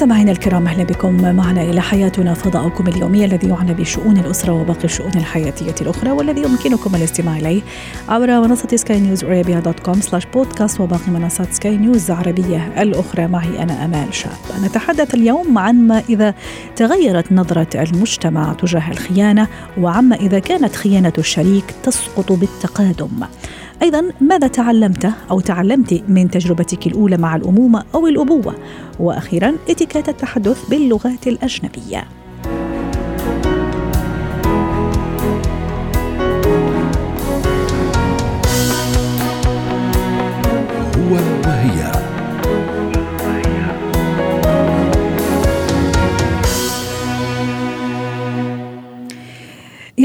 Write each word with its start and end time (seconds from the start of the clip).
مستمعينا 0.00 0.32
الكرام 0.32 0.66
أهلا 0.66 0.84
بكم 0.84 1.36
معنا 1.36 1.62
إلى 1.62 1.80
حياتنا 1.80 2.34
فضاؤكم 2.34 2.86
اليومي 2.88 3.24
الذي 3.24 3.48
يعنى 3.48 3.74
بشؤون 3.74 4.16
الأسرة 4.16 4.52
وباقي 4.52 4.84
الشؤون 4.84 5.12
الحياتية 5.16 5.74
الأخرى 5.80 6.10
والذي 6.10 6.42
يمكنكم 6.42 6.94
الاستماع 6.94 7.36
إليه 7.36 7.62
عبر 8.08 8.40
منصة 8.40 8.76
سكاي 8.76 9.00
نيوز 9.00 9.24
ارابيا 9.24 9.60
dot 9.60 9.80
com 9.80 10.00
slash 10.00 10.26
podcast 10.26 10.80
وباقي 10.80 11.10
منصات 11.10 11.52
سكاي 11.52 11.76
نيوز 11.76 12.10
العربية 12.10 12.82
الأخرى 12.82 13.26
معي 13.26 13.62
أنا 13.62 13.84
أمال 13.84 14.14
شاب. 14.14 14.30
نتحدث 14.64 15.14
اليوم 15.14 15.58
عن 15.58 15.74
ما 15.86 16.02
إذا 16.08 16.34
تغيرت 16.76 17.32
نظرة 17.32 17.82
المجتمع 17.82 18.52
تجاه 18.52 18.90
الخيانة 18.90 19.48
وعما 19.78 20.16
إذا 20.16 20.38
كانت 20.38 20.76
خيانة 20.76 21.12
الشريك 21.18 21.64
تسقط 21.82 22.32
بالتقادم. 22.32 23.20
أيضا 23.82 24.12
ماذا 24.20 24.46
تعلمت 24.46 25.12
أو 25.30 25.40
تعلمت 25.40 26.02
من 26.08 26.30
تجربتك 26.30 26.86
الأولى 26.86 27.16
مع 27.16 27.36
الأمومة 27.36 27.84
أو 27.94 28.06
الأبوة؟ 28.06 28.54
وأخيرا 29.00 29.54
اتيكيت 29.68 30.08
التحدث 30.08 30.68
باللغات 30.68 31.26
الأجنبية. 31.26 32.19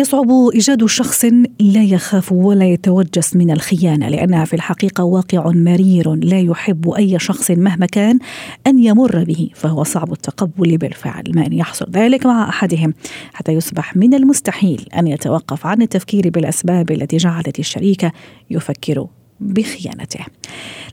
يصعب 0.06 0.32
إيجاد 0.54 0.86
شخص 0.86 1.26
لا 1.60 1.84
يخاف 1.84 2.32
ولا 2.32 2.66
يتوجس 2.66 3.36
من 3.36 3.52
الخيانة 3.52 4.10
لأنها 4.10 4.46
في 4.46 4.54
الحقيقة 4.54 5.04
واقع 5.04 5.52
مرير 5.52 6.14
لا 6.14 6.40
يحب 6.40 6.90
أي 6.90 7.20
شخص 7.20 7.52
مهما 7.52 7.86
كان 7.86 8.20
أن 8.68 8.80
يمر 8.80 9.24
به 9.24 9.50
فهو 9.56 9.84
صعب 9.84 10.12
التقبل 10.12 10.78
بالفعل. 10.78 11.24
ما 11.36 11.46
ان 11.46 11.54
يحصل 11.54 11.86
ذلك 11.92 12.26
مع 12.26 12.50
أحدهم 12.50 12.94
حتى 13.34 13.52
يصبح 13.52 13.96
من 13.96 14.14
المستحيل 14.14 14.88
أن 14.98 15.08
يتوقف 15.08 15.66
عن 15.66 15.82
التفكير 15.82 16.30
بالأسباب 16.30 16.92
التي 16.92 17.18
جعلت 17.18 17.60
الشريك 17.60 18.12
يفكر 18.50 19.08
بخيانته. 19.40 20.20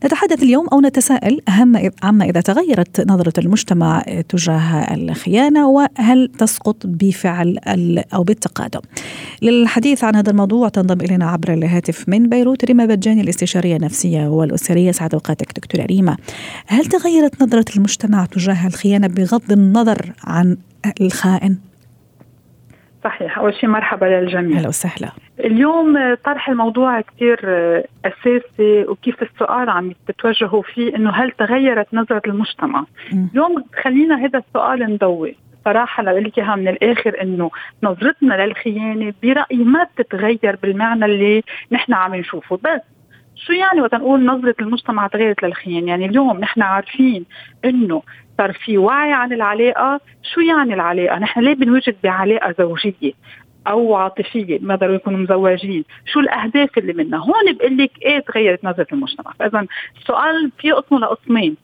نتحدث 0.04 0.42
اليوم 0.42 0.66
أو 0.72 0.80
نتساءل 0.80 1.40
أهم 1.48 1.90
عما 2.02 2.24
إذا 2.24 2.40
تغيرت 2.40 3.08
نظرة 3.08 3.32
المجتمع 3.38 4.02
تجاه 4.28 4.94
الخيانة 4.94 5.68
وهل 5.68 6.30
تسقط 6.38 6.76
بفعل 6.86 7.58
أو 8.14 8.22
بالتقادم. 8.22 8.80
للحديث 9.42 10.04
عن 10.04 10.16
هذا 10.16 10.30
الموضوع 10.30 10.68
تنضم 10.68 11.00
إلينا 11.00 11.30
عبر 11.30 11.52
الهاتف 11.52 12.08
من 12.08 12.28
بيروت 12.28 12.64
ريما 12.64 12.86
بجاني 12.86 13.20
الاستشارية 13.20 13.76
النفسية 13.76 14.28
والأسرية 14.28 14.92
سعد 14.92 15.14
اوقاتك 15.14 15.52
دكتورة 15.56 15.84
ريما. 15.84 16.16
هل 16.66 16.84
تغيرت 16.84 17.42
نظرة 17.42 17.64
المجتمع 17.76 18.24
تجاه 18.24 18.66
الخيانة 18.66 19.06
بغض 19.06 19.52
النظر 19.52 20.12
عن 20.24 20.56
الخائن؟ 21.00 21.56
صحيح. 23.05 23.39
أول 23.39 23.55
شيء 23.55 23.69
مرحبا 23.69 24.06
للجميع. 24.06 24.58
أهلا 24.58 24.69
وسهلا. 24.69 25.12
اليوم 25.41 26.14
طرح 26.14 26.48
الموضوع 26.48 27.00
كثير 27.00 27.39
أساسي 28.05 28.84
وكيف 28.89 29.22
السؤال 29.22 29.70
عم 29.70 29.92
تتوجهوا 30.09 30.62
فيه 30.62 30.97
إنه 30.97 31.11
هل 31.11 31.31
تغيرت 31.31 31.86
نظرة 31.92 32.22
المجتمع؟ 32.27 32.81
م. 33.12 33.27
اليوم 33.33 33.64
خلينا 33.83 34.25
هذا 34.25 34.39
السؤال 34.39 34.81
نضوي. 34.94 35.36
صراحة 35.64 36.03
لأقول 36.03 36.25
لك 36.25 36.39
إياها 36.39 36.56
من 36.56 36.69
الآخر 36.69 37.22
إنه 37.22 37.50
نظرتنا 37.83 38.47
للخيانة 38.47 39.14
برأيي 39.22 39.64
ما 39.64 39.84
بتتغير 39.84 40.59
بالمعنى 40.62 41.05
اللي 41.05 41.42
نحن 41.72 41.92
عم 41.92 42.14
نشوفه. 42.14 42.56
بس 42.56 42.81
شو 43.37 43.53
يعني 43.53 43.81
وقت 43.81 43.94
نقول 43.94 44.25
نظرة 44.25 44.55
المجتمع 44.60 45.06
تغيرت 45.06 45.43
للخيانة؟ 45.43 45.87
يعني 45.88 46.06
اليوم 46.06 46.41
نحن 46.41 46.62
عارفين 46.62 47.25
إنه 47.65 48.03
صار 48.42 48.53
في 48.53 48.78
وعي 48.78 49.12
عن 49.12 49.32
العلاقة؟ 49.32 50.00
شو 50.22 50.41
يعني 50.41 50.75
العلاقة؟ 50.75 51.19
نحن 51.19 51.41
ليه 51.41 51.54
بنوجد 51.54 51.97
بعلاقة 52.04 52.54
زوجية 52.58 53.12
أو 53.66 53.94
عاطفية 53.94 54.58
ما 54.62 54.75
ضروري 54.76 54.97
يكونوا 54.97 55.19
مزوجين؟ 55.19 55.84
شو 56.06 56.20
الأهداف 56.20 56.78
اللي 56.78 56.92
منها 56.92 57.19
هون 57.19 57.52
بقول 57.52 57.78
لك 57.78 57.91
إيه 58.02 58.19
تغيرت 58.19 58.64
نظرة 58.64 58.86
المجتمع؟ 58.92 59.32
فاذا 59.38 59.66
السؤال 60.00 60.50
فيه 60.58 60.72
قسمه 60.72 60.98
لقسمين. 60.98 61.56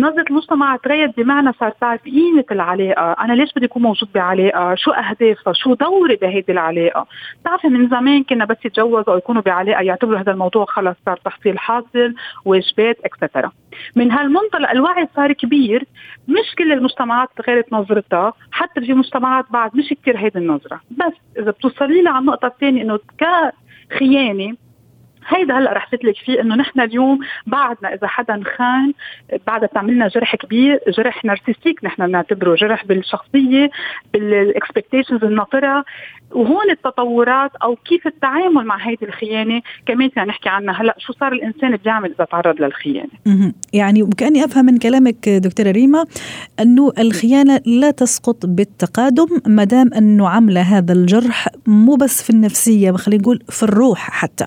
نظرة 0.00 0.24
المجتمع 0.30 0.76
تغيرت 0.76 1.16
بمعنى 1.16 1.52
صار 1.60 1.70
تعرف 1.70 2.04
قيمة 2.04 2.44
العلاقة، 2.50 3.12
أنا 3.12 3.32
ليش 3.32 3.52
بدي 3.56 3.66
أكون 3.66 3.82
موجود 3.82 4.08
بعلاقة؟ 4.14 4.74
شو 4.74 4.90
أهدافها؟ 4.90 5.52
شو 5.52 5.74
دوري 5.74 6.16
بهيدي 6.16 6.52
العلاقة؟ 6.52 7.06
بتعرفي 7.40 7.68
من 7.68 7.88
زمان 7.88 8.24
كنا 8.24 8.44
بس 8.44 8.56
يتجوزوا 8.64 9.12
أو 9.12 9.18
يكونوا 9.18 9.42
بعلاقة 9.42 9.82
يعتبروا 9.82 10.18
هذا 10.18 10.32
الموضوع 10.32 10.64
خلص 10.64 10.96
صار 11.06 11.16
تحصيل 11.16 11.58
حاصل، 11.58 12.14
واجبات 12.44 12.96
اكسترا. 13.04 13.52
من 13.96 14.12
هالمنطلق 14.12 14.70
الوعي 14.70 15.08
صار 15.16 15.32
كبير، 15.32 15.84
مش 16.28 16.54
كل 16.58 16.72
المجتمعات 16.72 17.28
تغيرت 17.36 17.72
نظرتها، 17.72 18.32
حتى 18.52 18.80
في 18.80 18.92
مجتمعات 18.92 19.44
بعد 19.50 19.76
مش 19.76 19.94
كثير 20.02 20.18
هيدي 20.18 20.38
النظرة، 20.38 20.80
بس 20.90 21.12
إذا 21.38 21.50
بتوصلي 21.50 22.02
لي 22.02 22.08
على 22.08 22.18
النقطة 22.18 22.46
الثانية 22.46 22.82
إنه 22.82 22.98
كخيانة 23.18 24.56
هيدا 25.28 25.58
هلأ 25.58 25.72
رح 25.72 25.94
لك 25.94 26.16
فيه 26.24 26.40
إنه 26.40 26.54
نحن 26.54 26.80
اليوم 26.80 27.18
بعدنا 27.46 27.94
إذا 27.94 28.06
حدا 28.06 28.42
خان 28.56 28.92
بعدها 29.46 29.68
بتعملنا 29.68 30.08
جرح 30.08 30.36
كبير 30.36 30.80
جرح 30.88 31.24
narcissistic 31.24 31.84
نحن 31.84 32.06
بنعتبره 32.06 32.54
جرح 32.54 32.84
بالشخصية 32.84 33.70
بال 34.12 34.28
expectations 34.28 35.24
الناطرة. 35.24 35.84
وهون 36.30 36.70
التطورات 36.70 37.50
أو 37.62 37.76
كيف 37.76 38.06
التعامل 38.06 38.64
مع 38.64 38.76
هيدي 38.88 39.04
الخيانة 39.04 39.62
كمان 39.86 40.08
فينا 40.08 40.24
نحكي 40.24 40.48
عنها. 40.48 40.82
هلأ 40.82 40.94
شو 40.98 41.12
صار 41.12 41.32
الإنسان 41.32 41.76
بيعمل 41.76 42.14
إذا 42.14 42.24
تعرض 42.24 42.60
للخيانة؟ 42.60 43.52
يعني 43.72 44.02
وكأني 44.02 44.44
أفهم 44.44 44.64
من 44.64 44.78
كلامك 44.78 45.28
دكتورة 45.28 45.70
ريما 45.70 46.04
إنه 46.60 46.92
الخيانة 46.98 47.60
لا 47.66 47.90
تسقط 47.90 48.46
بالتقادم 48.46 49.26
ما 49.46 49.64
دام 49.64 49.90
إنه 49.94 50.28
عامله 50.28 50.60
هذا 50.60 50.92
الجرح 50.92 51.48
مو 51.66 51.94
بس 51.94 52.22
في 52.22 52.30
النفسية 52.30 52.92
خلينا 52.92 53.22
نقول 53.22 53.38
في 53.48 53.62
الروح 53.62 54.10
حتى. 54.10 54.46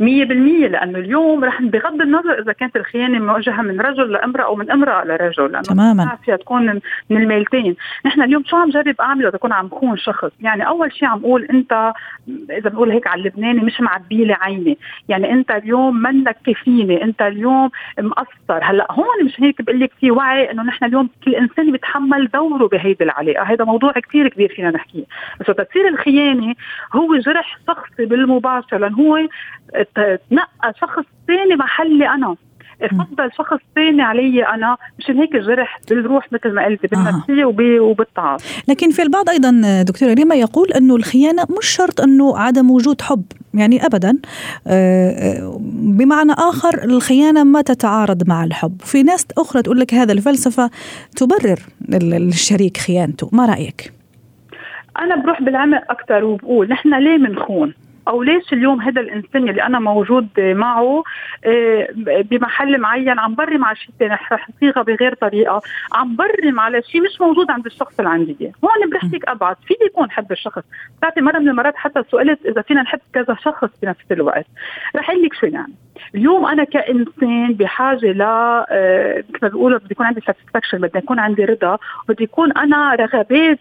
100% 0.00 0.02
لأنه 0.02 0.98
اليوم 0.98 1.44
رح 1.44 1.62
بغض 1.62 2.00
النظر 2.00 2.38
إذا 2.42 2.52
كانت 2.52 2.76
الخيانة 2.76 3.18
موجهة 3.18 3.62
من 3.62 3.80
رجل 3.80 4.12
لأمرأة 4.12 4.44
أو 4.44 4.54
من 4.56 4.70
امرأة 4.70 5.04
لرجل 5.04 5.52
لأنه 5.52 5.62
تماما. 5.62 6.18
فيها 6.24 6.36
تكون 6.36 6.80
من 7.10 7.22
الميلتين، 7.22 7.76
نحن 8.06 8.22
اليوم 8.22 8.44
شو 8.46 8.56
عم 8.56 8.70
جرب 8.70 8.94
أعمل 9.00 9.26
إذا 9.26 9.36
اكون 9.36 9.52
عم 9.52 9.68
خون 9.68 9.96
شخص، 9.96 10.30
يعني 10.40 10.66
أول 10.66 10.92
شيء 10.92 11.08
عم 11.08 11.18
أقول 11.18 11.44
أنت 11.44 11.92
إذا 12.50 12.70
بنقول 12.70 12.90
هيك 12.90 13.06
على 13.06 13.20
اللبناني 13.20 13.60
مش 13.60 13.80
معبي 13.80 14.24
لي 14.24 14.32
عيني، 14.40 14.78
يعني 15.08 15.32
أنت 15.32 15.50
اليوم 15.50 16.02
منك 16.02 16.36
كفيني، 16.46 17.04
أنت 17.04 17.22
اليوم 17.22 17.70
مقصر، 17.98 18.62
هلأ 18.62 18.86
هون 18.90 19.24
مش 19.24 19.40
هيك 19.40 19.62
بقول 19.62 19.80
لك 19.80 19.92
في 20.00 20.10
وعي 20.10 20.50
إنه 20.50 20.62
نحن 20.62 20.84
اليوم 20.84 21.08
كل 21.24 21.34
إنسان 21.34 21.72
بيتحمل 21.72 22.28
دوره 22.28 22.68
بهيدي 22.68 23.04
العلاقة، 23.04 23.42
هذا 23.42 23.64
موضوع 23.64 23.92
كثير 23.92 24.28
كبير 24.28 24.52
فينا 24.56 24.70
نحكيه، 24.70 25.04
بس 25.40 25.48
وقت 25.48 25.60
تصير 25.60 25.88
الخيانة 25.88 26.54
هو 26.94 27.16
جرح 27.16 27.58
شخصي 27.66 28.04
بالمباشر 28.04 28.78
لأنه 28.78 28.96
هو 28.96 29.18
تنقى 29.94 30.74
شخص 30.80 31.04
ثاني 31.26 31.56
محلي 31.56 32.08
أنا. 32.08 32.36
فضل 32.78 33.30
شخص 33.38 33.58
ثاني 33.74 34.02
علي 34.02 34.46
أنا 34.46 34.76
مشان 34.98 35.18
هيك 35.18 35.34
الجرح 35.34 35.80
بالروح 35.90 36.32
مثل 36.32 36.52
ما 36.52 36.64
قلت 36.64 36.86
بالنفسية 36.86 37.44
آه. 37.44 37.80
وبالتعاطف 37.80 38.62
لكن 38.68 38.90
في 38.90 39.02
البعض 39.02 39.28
أيضا 39.28 39.82
دكتورة 39.82 40.14
ريما 40.14 40.34
يقول 40.34 40.72
إنه 40.72 40.96
الخيانة 40.96 41.42
مش 41.58 41.66
شرط 41.66 42.00
إنه 42.00 42.38
عدم 42.38 42.70
وجود 42.70 43.00
حب 43.00 43.24
يعني 43.54 43.86
ابدا. 43.86 44.18
بمعنى 45.98 46.32
آخر 46.32 46.84
الخيانة 46.84 47.44
ما 47.44 47.62
تتعارض 47.62 48.28
مع 48.28 48.44
الحب. 48.44 48.80
في 48.80 49.02
ناس 49.02 49.26
أخرى 49.38 49.62
تقول 49.62 49.80
لك 49.80 49.94
هذا 49.94 50.12
الفلسفة 50.12 50.70
تبرر 51.16 51.58
الشريك 51.92 52.76
خيانته. 52.76 53.30
ما 53.32 53.46
رأيك؟ 53.46 53.92
أنا 54.98 55.16
بروح 55.16 55.42
بالعمق 55.42 55.82
أكثر 55.90 56.24
وبقول 56.24 56.68
نحن 56.68 56.94
ليه 56.94 57.16
بنخون؟ 57.16 57.74
أو 58.08 58.22
ليش 58.22 58.52
اليوم 58.52 58.80
هذا 58.80 59.00
الإنسان 59.00 59.48
اللي 59.48 59.62
أنا 59.62 59.78
موجود 59.78 60.28
معه 60.38 61.04
بمحل 62.06 62.78
معين 62.80 63.18
عم 63.18 63.34
برم 63.34 63.64
على 63.64 63.76
شيء 63.76 63.90
ثاني 63.98 64.14
رح 64.14 64.48
صيغه 64.60 64.82
بغير 64.82 65.14
طريقة 65.14 65.60
عم 65.92 66.16
برم 66.16 66.60
على 66.60 66.82
شيء 66.82 67.02
مش 67.02 67.20
موجود 67.20 67.50
عند 67.50 67.66
الشخص 67.66 67.98
اللي 67.98 68.10
عندي 68.10 68.52
هون 68.64 68.90
برحتك 68.90 69.28
أبعد 69.28 69.56
في 69.66 69.74
يكون 69.86 70.10
حب 70.10 70.32
الشخص؟ 70.32 70.62
بتعرفي 70.98 71.20
مرة 71.20 71.38
من 71.38 71.48
المرات 71.48 71.76
حتى 71.76 72.02
سئلت 72.10 72.46
إذا 72.46 72.62
فينا 72.62 72.82
نحب 72.82 73.00
كذا 73.12 73.36
شخص 73.44 73.68
بنفس 73.82 74.12
الوقت. 74.12 74.46
رح 74.96 75.10
أقول 75.10 75.22
لك 75.22 75.34
شو 75.34 75.46
يعني. 75.46 75.74
اليوم 76.14 76.46
أنا 76.46 76.64
كإنسان 76.64 77.52
بحاجة 77.52 78.06
ل 78.12 78.18
مثل 79.28 79.38
ما 79.42 79.48
بيقولوا 79.48 79.78
بدي 79.78 79.88
يكون 79.90 80.06
عندي 80.06 80.20
ساتسفاكشن 80.20 80.78
بدي 80.78 80.98
يكون 80.98 81.18
عندي 81.18 81.44
رضا 81.44 81.78
بدي 82.08 82.24
يكون 82.24 82.52
أنا 82.52 82.94
رغبات 82.94 83.58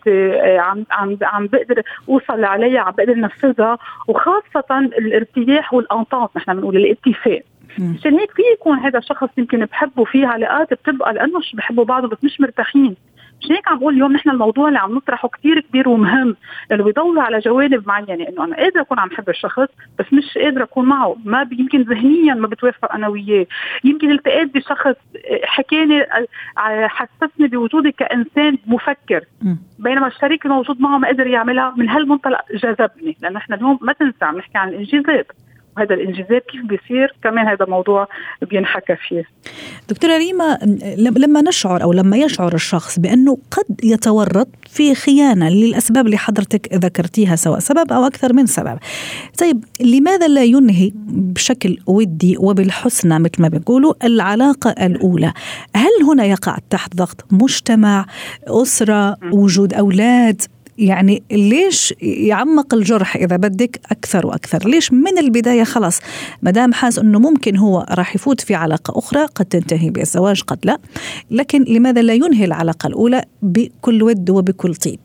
عم 0.59 0.85
عم 0.91 1.17
عم 1.21 1.47
بقدر 1.47 1.81
أوصل 2.09 2.43
عليها 2.43 2.79
عم 2.81 2.91
بقدر 2.97 3.19
نفذها 3.19 3.77
وخاصة 4.07 4.79
الارتياح 4.97 5.73
والأنطاط 5.73 6.37
نحن 6.37 6.53
بنقول 6.53 6.77
الاتفاق. 6.77 7.41
مشان 7.79 8.13
هيك 8.19 8.31
في 8.31 8.41
يكون 8.53 8.79
هذا 8.79 8.99
الشخص 8.99 9.29
يمكن 9.37 9.65
بحبه 9.65 10.03
في 10.03 10.25
علاقات 10.25 10.73
بتبقى 10.73 11.13
لأنه 11.13 11.39
مش 11.39 11.55
بحبوا 11.55 11.85
بعض 11.85 12.05
بس 12.05 12.23
مش 12.23 12.41
مرتاحين. 12.41 12.95
مش 13.41 13.51
هيك 13.51 13.67
عم 13.67 13.79
بقول 13.79 13.93
اليوم 13.93 14.13
نحن 14.13 14.29
الموضوع 14.29 14.67
اللي 14.67 14.79
عم 14.79 14.95
نطرحه 14.95 15.27
كثير 15.27 15.59
كبير 15.59 15.89
ومهم 15.89 16.35
لأنه 16.69 16.83
بيضوي 16.83 17.19
على 17.19 17.39
جوانب 17.39 17.87
معينة. 17.87 18.27
إنه 18.29 18.43
أنا 18.43 18.55
قادرة 18.55 18.81
أكون 18.81 18.99
عم 18.99 19.09
حب 19.09 19.29
الشخص 19.29 19.67
بس 19.99 20.13
مش 20.13 20.37
قادرة 20.37 20.63
أكون 20.63 20.85
معه. 20.85 21.17
ما 21.25 21.47
يمكن 21.51 21.81
ذهنيا 21.81 22.33
ما 22.33 22.47
بتوافق 22.47 22.93
أنا 22.93 23.07
وياه. 23.07 23.45
يمكن 23.83 24.11
التقيت 24.11 24.53
بشخص 24.53 24.95
حكاني 25.43 26.05
حسسني 26.87 27.47
بوجودي 27.47 27.91
كإنسان 27.91 28.57
مفكر. 28.67 29.21
بينما 29.79 30.07
الشريك 30.07 30.45
الموجود 30.45 30.81
معه 30.81 30.97
ما 30.97 31.07
قدر 31.07 31.27
يعملها 31.27 31.73
من 31.77 31.89
هالمنطلق 31.89 32.41
جذبني. 32.53 33.17
لأنه 33.21 33.37
إحنا 33.37 33.55
اليوم 33.55 33.79
ما 33.81 33.93
تنسى 33.93 34.25
عم 34.25 34.37
نحكي 34.37 34.57
عن 34.57 34.69
الانجازات 34.69 35.27
وهذا 35.77 35.95
الانجازات 35.95 36.45
كيف 36.51 36.61
بيصير؟ 36.65 37.15
كمان 37.23 37.47
هذا 37.47 37.65
موضوع 37.65 38.07
بينحكى 38.41 38.95
فيه. 39.07 39.23
دكتورة 39.89 40.17
ريما 40.17 40.57
لما 40.97 41.41
نشعر 41.41 41.83
أو 41.83 41.93
لما 41.93 42.17
يشعر 42.17 42.53
الشخص 42.53 42.99
بأنه 42.99 43.37
قد 43.51 43.83
يتورط 43.83 44.47
في 44.69 44.95
خيانة 44.95 45.49
للأسباب 45.49 46.05
اللي 46.05 46.17
حضرتك 46.17 46.73
ذكرتيها 46.73 47.35
سواء 47.35 47.59
سبب 47.59 47.93
أو 47.93 48.05
أكثر 48.05 48.33
من 48.33 48.45
سبب. 48.45 48.77
طيب 49.39 49.65
لماذا 49.81 50.27
لا 50.27 50.43
ينهي 50.43 50.91
بشكل 51.07 51.77
ودي 51.87 52.37
وبالحسنى 52.39 53.19
مثل 53.19 53.41
ما 53.41 53.47
بيقولوا 53.47 53.93
العلاقة 54.03 54.69
الأولى؟ 54.85 55.33
هل 55.75 56.03
هنا 56.09 56.25
يقع 56.25 56.57
تحت 56.69 56.95
ضغط 56.95 57.25
مجتمع 57.31 58.05
أسرة 58.47 59.17
وجود 59.31 59.73
أولاد؟ 59.73 60.41
يعني 60.77 61.23
ليش 61.31 61.93
يعمق 62.01 62.73
الجرح 62.73 63.15
إذا 63.15 63.35
بدك 63.35 63.79
أكثر 63.91 64.27
وأكثر؟ 64.27 64.69
ليش 64.69 64.93
من 64.93 65.17
البداية 65.17 65.63
خلاص؟ 65.63 65.99
ما 66.41 66.51
دام 66.51 66.73
حاس 66.73 66.99
إنه 66.99 67.19
ممكن 67.19 67.57
هو 67.57 67.85
راح 67.91 68.15
يفوت 68.15 68.41
في 68.41 68.55
علاقة 68.55 68.99
أخرى 68.99 69.25
قد 69.25 69.45
تنتهي 69.45 69.89
بالزواج 69.89 70.41
قد 70.41 70.59
لا. 70.63 70.77
لكن 71.31 71.63
لماذا 71.63 72.01
لا 72.01 72.13
ينهي 72.13 72.45
العلاقة 72.45 72.87
الأولى 72.87 73.23
بكل 73.41 74.03
ود 74.03 74.29
وبكل 74.29 74.75
طيب؟ 74.75 74.99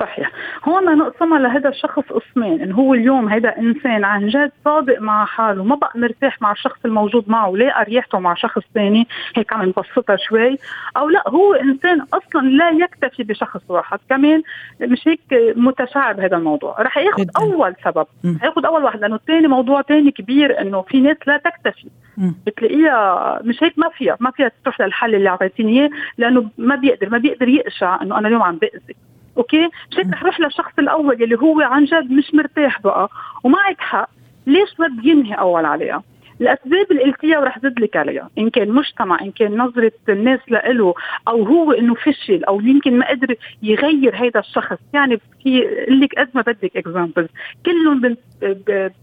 صحيح. 0.00 0.31
هون 0.64 0.98
نقسمها 0.98 1.38
لهذا 1.38 1.68
الشخص 1.68 2.02
قسمين 2.12 2.60
انه 2.62 2.74
هو 2.74 2.94
اليوم 2.94 3.28
هذا 3.28 3.58
إنسان 3.58 4.04
عن 4.04 4.28
جد 4.28 4.52
صادق 4.64 5.00
مع 5.00 5.24
حاله 5.24 5.64
ما 5.64 5.74
بقى 5.74 5.92
مرتاح 5.94 6.42
مع 6.42 6.52
الشخص 6.52 6.78
الموجود 6.84 7.24
معه 7.30 7.48
ولاقى 7.48 7.84
ريحته 7.84 8.18
مع 8.18 8.34
شخص 8.34 8.62
ثاني 8.74 9.06
هيك 9.36 9.52
عم 9.52 9.62
نبسطها 9.62 10.16
شوي. 10.16 10.58
أو 10.96 11.08
لا 11.08 11.22
هو 11.28 11.54
إنسان 11.54 12.00
أصلا 12.00 12.48
لا 12.48 12.70
يكتفي 12.70 13.22
بشخص 13.22 13.60
واحد 13.68 13.98
كمان 14.08 14.42
مش 14.80 15.08
هيك 15.08 15.20
متشعب 15.56 16.20
هذا 16.20 16.36
الموضوع. 16.36 16.76
رح 16.80 16.98
ياخذ 16.98 17.26
أول 17.36 17.74
سبب 17.84 18.06
ياخذ 18.44 18.64
أول 18.66 18.84
واحد 18.84 19.00
لأنه 19.00 19.14
الثاني 19.14 19.48
موضوع 19.48 19.82
ثاني 19.82 20.10
كبير 20.10 20.60
إنه 20.60 20.82
في 20.82 21.00
ناس 21.00 21.16
لا 21.26 21.36
تكتفي. 21.36 21.88
بتلاقيها 22.46 23.40
مش 23.44 23.62
هيك 23.62 23.78
ما 23.78 23.88
فيها 23.88 24.16
ما 24.20 24.30
فيها 24.30 24.50
تروح 24.64 24.80
للحل 24.80 25.14
اللي 25.14 25.28
اعطيتيني 25.28 25.80
إياه 25.80 25.90
لأنه 26.18 26.50
ما 26.58 26.74
بيقدر 26.76 27.08
ما 27.10 27.18
بيقدر 27.18 27.48
يقشع 27.48 28.02
إنه 28.02 28.18
أنا 28.18 28.28
اليوم 28.28 28.42
عم 28.42 28.56
بأذي. 28.56 28.96
أوكي؟ 29.38 29.68
مشان 29.92 30.10
رح 30.12 30.22
روح 30.24 30.40
للشخص 30.40 30.72
الأول 30.78 31.22
اللي 31.22 31.38
هو 31.38 31.60
عن 31.60 31.84
جد 31.84 32.10
مش 32.10 32.34
مرتاح 32.34 32.80
بقى. 32.82 33.08
ومعك 33.44 33.80
حق. 33.80 34.08
ليش 34.46 34.80
ما 34.80 34.88
بينهي 35.02 35.34
أول 35.34 35.64
عليها؟ 35.64 36.02
الأسباب 36.40 36.86
اللي 36.90 37.02
قلتيها 37.02 37.38
ورح 37.38 37.58
زد 37.58 37.80
لك 37.80 37.96
عليها. 37.96 38.30
إن 38.38 38.50
كان 38.50 38.70
مجتمع 38.70 39.20
إن 39.20 39.30
كان 39.30 39.56
نظرة 39.56 39.92
الناس 40.08 40.40
له 40.48 40.94
أو 41.28 41.42
هو 41.44 41.72
إنه 41.72 41.94
فشل 41.94 42.44
أو 42.44 42.60
يمكن 42.60 42.98
ما 42.98 43.08
قدر 43.08 43.34
يغير 43.62 44.16
هذا 44.16 44.40
الشخص. 44.40 44.78
يعني 44.94 45.20
في 45.42 45.60
لك 45.88 46.14
قد 46.18 46.28
ما 46.34 46.42
بدك 46.42 46.76
examples 46.76 47.28
كلهم 47.66 48.16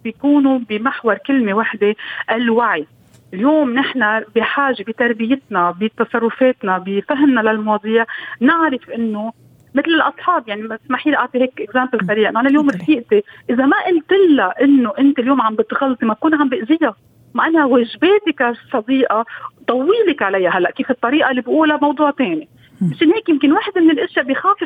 بيكونوا 0.04 0.60
بمحور 0.70 1.18
كلمة 1.18 1.54
واحدة 1.54 1.96
الوعي. 2.32 2.88
اليوم 3.34 3.74
نحن 3.74 4.24
بحاجة 4.36 4.84
بتربيتنا 4.84 5.72
بتصرفاتنا 5.82 6.78
بفهمنا 6.78 7.40
للمواضيع 7.42 8.06
نعرف 8.42 8.90
إنه 8.90 9.34
مثل 9.76 9.88
الأصحاب 9.88 10.48
يعني 10.48 10.78
اسمحي 10.86 11.10
لي 11.10 11.18
أعطي 11.18 11.42
هيك 11.42 11.62
اكزامبل 11.62 12.08
سريع. 12.08 12.30
أنا 12.30 12.50
اليوم 12.50 12.70
رفيقتي 12.70 13.24
إذا 13.50 13.66
ما 13.66 13.78
قلت 13.86 14.12
لها 14.12 14.54
إنه 14.62 14.94
أنت 15.00 15.20
اليوم 15.20 15.42
عم 15.42 15.56
بتغلطي 15.56 16.06
ما 16.06 16.14
بكون 16.14 16.36
عم 16.36 16.50
بأذيها. 16.50 16.96
مع 17.34 17.48
انها 17.48 17.66
واجباتي 17.66 18.32
كصديقة 18.38 19.26
طويلك 19.68 20.22
عليها 20.22 20.50
هلأ 20.50 20.72
كيف 20.72 20.92
الطريقة 20.92 21.30
اللي 21.32 21.42
بقولها 21.42 21.78
موضوع 21.82 22.12
ثاني 22.12 22.50
مشان 22.82 23.14
هيك 23.14 23.30
يمكن 23.30 23.56
بخاف 23.56 23.69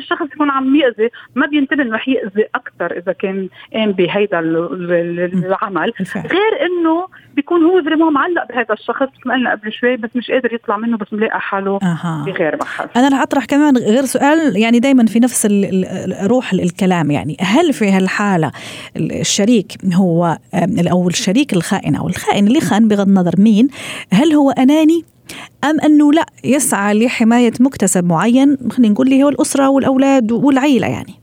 الشخص 0.04 0.26
يكون 0.34 0.50
عم 0.50 0.76
يأذي 0.76 1.10
ما 1.34 1.46
بينتبه 1.46 1.82
إنه 1.82 1.94
رح 1.94 2.08
يأذي 2.08 2.44
أكثر 2.54 2.98
إذا 2.98 3.12
كان 3.12 3.48
قام 3.74 3.92
بهيدا 3.92 4.38
العمل. 4.38 5.92
غير 6.16 6.52
إنه 6.66 7.06
بيكون 7.34 7.62
هو 7.62 7.82
فريمون 7.82 8.12
معلق 8.12 8.48
بهذا 8.48 8.74
الشخص. 8.74 9.02
مثل 9.02 9.28
ما 9.28 9.34
قلنا 9.34 9.50
قبل 9.50 9.72
شوي 9.72 9.96
بس 9.96 10.10
مش 10.16 10.30
قادر 10.30 10.54
يطلع 10.54 10.76
منه 10.76 10.96
بس 10.96 11.12
ملاقي 11.12 11.40
حاله 11.40 11.78
أه. 11.82 12.24
بغير 12.26 12.56
محل. 12.56 12.88
أنا 12.96 13.08
رح 13.08 13.20
أطرح 13.20 13.44
كمان 13.44 13.76
غير 13.76 14.04
سؤال 14.04 14.56
يعني 14.56 14.78
دائما 14.78 15.06
في 15.06 15.20
نفس 15.20 15.48
روح 16.22 16.52
الكلام. 16.52 17.10
يعني 17.10 17.36
هل 17.40 17.72
في 17.72 17.90
هالحالة 17.90 18.52
الشريك 18.96 19.72
هو 19.94 20.38
أو 20.90 21.08
الشريك 21.08 21.52
الخائن 21.52 21.96
أو 21.96 22.08
الخائن 22.08 22.46
اللي 22.46 22.60
خان 22.60 22.88
بغض 22.88 23.08
النظر 23.08 23.34
مين 23.38 23.68
هل 24.12 24.32
هو 24.32 24.50
أناني؟ 24.50 25.13
أم 25.64 25.80
أنه 25.80 26.12
لا 26.12 26.26
يسعى 26.44 27.04
لحماية 27.04 27.52
مكتسب 27.60 28.04
معين 28.04 28.56
خلينا 28.72 28.92
نقول 28.92 29.06
اللي 29.06 29.22
هو 29.22 29.28
الأسرة 29.28 29.68
والأولاد 29.68 30.32
والعيلة 30.32 30.86
يعني. 30.86 31.14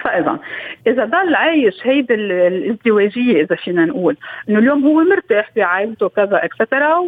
فإذا 0.00 0.38
إذا 0.86 1.04
ضل 1.04 1.34
عايش 1.34 1.74
هيدي 1.82 2.14
الازدواجية 2.14 3.42
إذا 3.42 3.56
فينا 3.56 3.84
نقول 3.84 4.16
إنه 4.48 4.58
اليوم 4.58 4.84
هو 4.84 5.04
مرتاح 5.04 5.50
بعائلته 5.56 6.08
كذا 6.08 6.44
اكسترا 6.44 6.98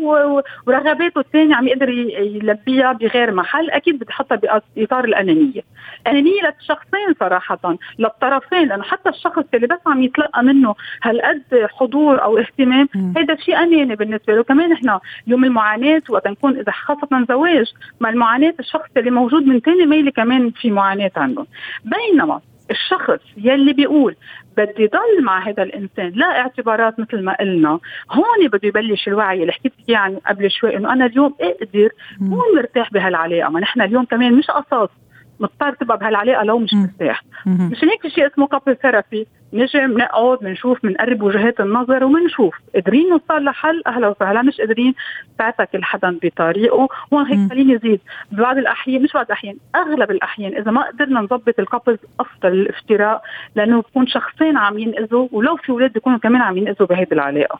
ورغباته 0.66 1.20
الثانية 1.20 1.54
عم 1.54 1.68
يقدر 1.68 1.88
يلبيها 1.88 2.92
بغير 2.92 3.32
محل 3.32 3.70
أكيد 3.70 3.98
بتحطها 3.98 4.60
باطار 4.76 5.04
الأنانية. 5.04 5.60
الانانيه 6.06 6.42
للشخصين 6.42 7.14
صراحة 7.20 7.76
للطرفين 7.98 8.68
لأنه 8.68 8.82
حتى 8.82 9.08
الشخص 9.08 9.44
اللي 9.54 9.66
بس 9.66 9.78
عم 9.86 10.02
يتلقى 10.02 10.42
منه 10.42 10.74
هالقد 11.02 11.68
حضور 11.78 12.22
أو 12.22 12.38
اهتمام 12.38 12.88
هذا 13.16 13.36
شيء 13.36 13.58
اناني 13.58 13.96
بالنسبة 13.96 14.34
له. 14.34 14.42
كمان 14.42 14.72
إحنا 14.72 15.00
يوم 15.26 15.44
المعاناة 15.44 16.02
وقت 16.08 16.28
نكون 16.28 16.58
إذا 16.58 16.72
خاصة 16.72 17.24
زواج 17.28 17.72
مع 18.00 18.10
المعاناة 18.10 18.54
الشخص 18.60 18.88
اللي 18.96 19.10
موجود 19.10 19.46
من 19.46 19.60
ثاني 19.60 19.86
ميلة 19.86 20.10
كمان 20.10 20.50
في 20.50 20.70
معاناة 20.70 21.10
عندهم. 21.16 21.46
بينما 21.84 22.40
الشخص 22.70 23.20
يلي 23.36 23.72
بيقول 23.72 24.16
بدي 24.56 24.86
ضل 24.86 25.24
مع 25.24 25.48
هذا 25.48 25.62
الإنسان 25.62 26.12
لاعتبارات 26.14 27.00
مثل 27.00 27.22
ما 27.24 27.36
قلنا 27.40 27.80
هون 28.10 28.48
بده 28.52 28.68
يبلش 28.68 29.08
الوعي 29.08 29.40
اللي 29.42 29.52
حكيت 29.52 29.72
فيه 29.86 29.96
عن 29.96 30.16
قبل 30.16 30.50
شوي 30.50 30.76
إنه 30.76 30.92
أنا 30.92 31.06
اليوم 31.06 31.34
أقدر 31.40 31.88
كون 32.18 32.56
مرتاح 32.56 32.92
بهالعلاقة. 32.92 33.50
ما 33.50 33.60
نحن 33.60 33.80
اليوم 33.80 34.04
كمان 34.04 34.32
مش 34.32 34.50
قصاص. 34.50 34.90
مضطر 35.40 35.72
تبقى 35.74 35.98
بهالعلاقه 35.98 36.44
لو 36.44 36.58
مش 36.58 36.74
مرتاح. 36.74 37.22
مشان 37.46 37.88
هيك 37.88 38.02
في 38.02 38.10
شيء 38.10 38.26
اسمه 38.26 38.46
couple 38.46 38.76
therapy 38.76 39.26
نجي 39.52 39.86
بنقعد 39.86 40.38
بنشوف 40.38 40.82
بنقرب 40.82 41.22
وجهات 41.22 41.60
النظر 41.60 42.04
وبنشوف. 42.04 42.54
قادرين 42.74 43.08
نوصل 43.10 43.44
لحل؟ 43.44 43.82
أهلا 43.86 44.08
وسهلا. 44.08 44.42
مش 44.42 44.60
قادرين. 44.60 44.94
ساعتها 45.38 45.64
كل 45.64 45.84
حدا 45.84 46.18
بطريقه. 46.22 46.88
هون 47.12 47.26
هيك 47.26 47.50
خليني 47.50 47.78
زيد 47.78 48.00
ببعض 48.32 48.58
الأحيان 48.58 49.02
مش 49.02 49.12
بعض 49.12 49.26
الأحيان 49.26 49.56
أغلب 49.76 50.10
الأحيان 50.10 50.56
إذا 50.56 50.70
ما 50.70 50.86
قدرنا 50.86 51.20
نظبط 51.20 51.58
الكابلز 51.58 51.98
أفضل 52.20 52.48
الافتراء 52.52 53.22
لأنه 53.54 53.80
بكون 53.80 54.06
شخصين 54.06 54.56
عم 54.56 54.78
ينقذوا 54.78 55.28
ولو 55.32 55.56
في 55.56 55.70
أولاد 55.72 55.92
بيكونوا 55.92 56.18
كمان 56.18 56.42
عم 56.42 56.56
ينقذوا 56.56 56.88
بهيدي 56.88 57.14
العلاقة. 57.14 57.58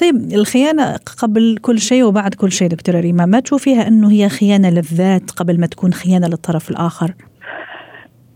طيب 0.00 0.16
الخيانة 0.32 0.96
قبل 1.22 1.58
كل 1.62 1.78
شيء 1.78 2.04
وبعد 2.04 2.34
كل 2.34 2.52
شيء 2.52 2.68
دكتورة 2.68 3.00
ريما 3.00 3.26
ما 3.26 3.40
تشوفيها 3.40 3.88
أنه 3.88 4.10
هي 4.10 4.28
خيانة 4.28 4.70
للذات 4.70 5.30
قبل 5.30 5.60
ما 5.60 5.66
تكون 5.66 5.92
خيانة 5.92 6.26
للطرف 6.26 6.70
الآخر؟ 6.70 7.12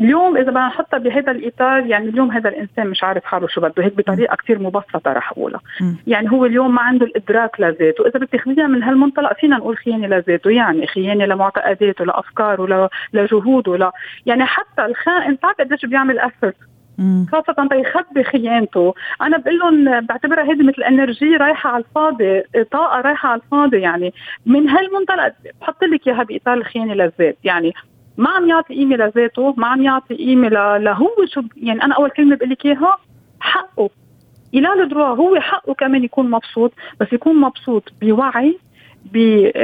اليوم 0.00 0.36
إذا 0.36 0.50
بدنا 0.50 0.66
نحطها 0.66 0.98
بهذا 0.98 1.30
الإطار 1.32 1.86
يعني 1.86 2.08
اليوم 2.08 2.30
هذا 2.30 2.48
الإنسان 2.48 2.86
مش 2.86 3.04
عارف 3.04 3.24
حاله 3.24 3.46
شو 3.48 3.60
بده 3.60 3.84
هيك 3.84 3.96
بطريقة 3.96 4.36
كثير 4.36 4.58
مبسطة 4.58 5.12
رح 5.12 5.32
أقولها. 5.32 5.60
يعني 6.06 6.30
هو 6.30 6.46
اليوم 6.46 6.74
ما 6.74 6.82
عنده 6.82 7.06
الإدراك 7.06 7.60
لذاته. 7.60 8.06
إذا 8.06 8.18
بتاخذيها 8.18 8.66
من 8.66 8.82
هالمنطلق 8.82 9.32
فينا 9.40 9.56
نقول 9.56 9.76
خيانة 9.76 10.06
لذاته. 10.06 10.50
يعني 10.50 10.86
خيانة 10.86 11.24
لمعتقداته 11.24 12.04
لأفكاره 12.04 12.90
لجهوده 13.12 13.76
لا 13.76 13.92
يعني 14.26 14.44
حتى 14.44 14.84
الخائن 14.84 15.34
بتعرف 15.34 15.56
قديش 15.60 15.86
بيعمل 15.86 16.18
اثر 16.18 16.52
خاصة 17.32 17.68
بيخبي 17.70 18.24
خيانته، 18.24 18.94
أنا 19.22 19.38
بقول 19.38 19.58
لهم 19.58 20.00
بعتبرها 20.00 20.44
هذه 20.44 20.62
مثل 20.62 20.82
إنرجي 20.82 21.36
رايحة 21.36 21.70
على 21.70 21.84
الفاضي، 21.84 22.42
طاقة 22.70 23.00
رايحة 23.00 23.28
على 23.28 23.40
الفاضي 23.40 23.80
يعني، 23.80 24.14
من 24.46 24.68
هالمنطلق 24.68 25.32
بحط 25.60 25.84
لك 25.84 26.08
إياها 26.08 26.22
بإطار 26.22 26.54
الخيانة 26.54 26.94
للذات، 26.94 27.38
يعني 27.44 27.72
ما 28.16 28.30
عم 28.30 28.48
يعطي 28.48 28.74
قيمة 28.74 28.96
لذاته 28.96 29.54
ما 29.56 29.66
عم 29.66 29.82
يعطي 29.82 30.14
قيمة 30.14 30.48
لهو 30.78 31.10
شو 31.34 31.42
يعني 31.56 31.82
أنا 31.82 31.94
أول 31.94 32.10
كلمة 32.10 32.36
بقول 32.36 32.50
لك 32.50 32.66
إياها 32.66 32.98
حقه. 33.40 33.90
إلى 34.54 34.72
الدروا 34.72 35.06
هو 35.06 35.40
حقه 35.40 35.74
كمان 35.74 36.04
يكون 36.04 36.30
مبسوط. 36.30 36.72
بس 37.00 37.12
يكون 37.12 37.40
مبسوط 37.40 37.92
بوعي 38.02 38.58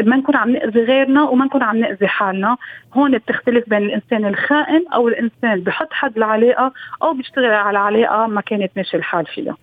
ما 0.07 0.16
نكون 0.16 0.37
عم 0.37 0.50
نأذي 0.50 0.81
غيرنا 0.81 1.23
وما 1.23 1.45
نكون 1.45 1.62
عم 1.62 1.76
نأذي 1.76 2.09
حالنا. 2.09 2.57
هون 2.95 3.19
بتختلف 3.19 3.69
بين 3.69 3.83
الإنسان 3.83 4.25
الخائن 4.26 4.85
أو 4.95 5.09
الإنسان 5.09 5.61
بحط 5.61 5.88
حد 5.90 6.16
العلاقة 6.16 6.73
أو 7.02 7.14
بيشتغل 7.14 7.45
على 7.45 7.78
علاقة 7.78 8.26
ما 8.26 8.40
كانت 8.40 8.71
ماشي 8.76 8.97
الحال 8.97 9.26
فيها. 9.26 9.57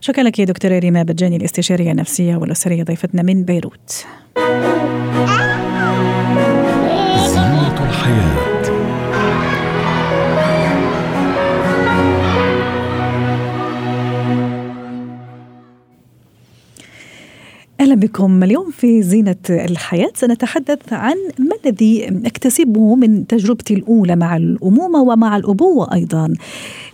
شكرا 0.00 0.24
لك 0.24 0.38
يا 0.38 0.44
دكتورة 0.44 0.78
ريما 0.78 1.02
بتجاني 1.02 1.36
الاستشارية 1.36 1.92
النفسية 1.92 2.36
والأسرية 2.36 2.82
ضيفتنا 2.82 3.22
من 3.22 3.44
بيروت. 3.44 4.06
أهلا 17.80 17.94
بكم 17.94 18.42
اليوم 18.42 18.70
في 18.70 19.02
زينة 19.02 19.36
الحياة 19.50 20.10
سنتحدث 20.14 20.92
عن 20.92 21.16
ما 21.38 21.56
الذي 21.66 22.08
اكتسبه 22.26 22.94
من 22.94 23.26
تجربتي 23.26 23.74
الأولى 23.74 24.16
مع 24.16 24.36
الأمومة 24.36 25.02
ومع 25.02 25.36
الأبوة 25.36 25.94
أيضا. 25.94 26.34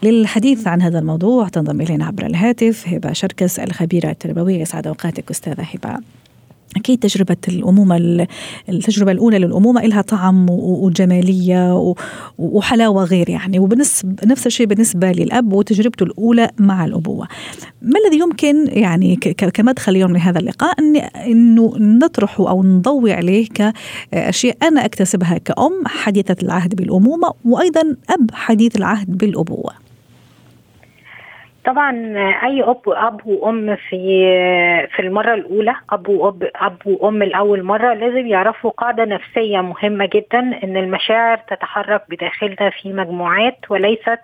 للحديث 0.03 0.67
عن 0.67 0.83
هذا 0.83 0.99
الموضوع 0.99 1.49
تنضم 1.49 1.81
إلينا 1.81 2.07
عبر 2.07 2.27
الهاتف 2.27 2.89
هبة 2.89 3.13
شركس 3.13 3.59
الخبيرة 3.59 4.11
التربوية 4.11 4.61
يسعد 4.61 4.87
أوقاتك 4.87 5.31
أستاذة 5.31 5.63
هبة. 5.63 5.99
أكيد 6.77 6.99
تجربة 6.99 7.37
الأمومة 7.49 8.27
التجربة 8.69 9.13
الأولى 9.13 9.39
للأمومة 9.39 9.83
لها 9.83 10.03
طعم 10.03 10.47
وجمالية 10.51 11.95
وحلاوة 12.39 13.05
غير 13.05 13.31
يعني. 13.31 13.59
وبنسب 13.59 14.21
نفس 14.25 14.47
الشيء 14.47 14.67
بالنسبة 14.67 15.13
للأب 15.13 15.53
وتجربته 15.53 16.05
الأولى 16.05 16.51
مع 16.59 16.85
الأبوة. 16.85 17.29
ما 17.83 17.99
الذي 18.07 18.19
يمكن 18.19 18.67
يعني 18.67 19.17
كمدخل 19.55 19.93
اليوم 19.93 20.13
لهذا 20.13 20.39
اللقاء؟ 20.39 20.81
أن 20.81 20.97
أنه 20.97 21.73
نطرحه 21.79 22.49
أو 22.49 22.63
نضوي 22.63 23.13
عليه 23.13 23.49
كأشياء 23.55 24.57
أنا 24.63 24.85
أكتسبها 24.85 25.39
كأم 25.39 25.83
حديثة 25.87 26.37
العهد 26.43 26.75
بالأمومة 26.75 27.33
وأيضا 27.45 27.97
أب 28.11 28.31
حديث 28.33 28.77
العهد 28.77 29.19
بالأبوة. 29.19 29.84
طبعا 31.65 31.93
أي 32.47 32.63
أب 32.63 32.81
اب 32.89 33.27
وأم 33.27 33.77
في 33.77 33.99
في 34.97 35.03
المرة 35.03 35.35
الأولى 35.35 35.75
أب 35.93 36.09
وأب 36.09 36.51
أب 36.57 36.77
وأم 36.87 37.23
لأول 37.23 37.63
مرة 37.63 37.95
لازم 37.95 38.27
يعرفوا 38.27 38.71
قاعدة 38.71 39.05
نفسية 39.05 39.61
مهمة 39.61 40.07
جدا 40.15 40.39
إن 40.65 40.77
المشاعر 40.77 41.37
تتحرك 41.37 42.03
بداخلنا 42.11 42.71
في 42.71 42.93
مجموعات 42.93 43.59
وليست 43.71 44.19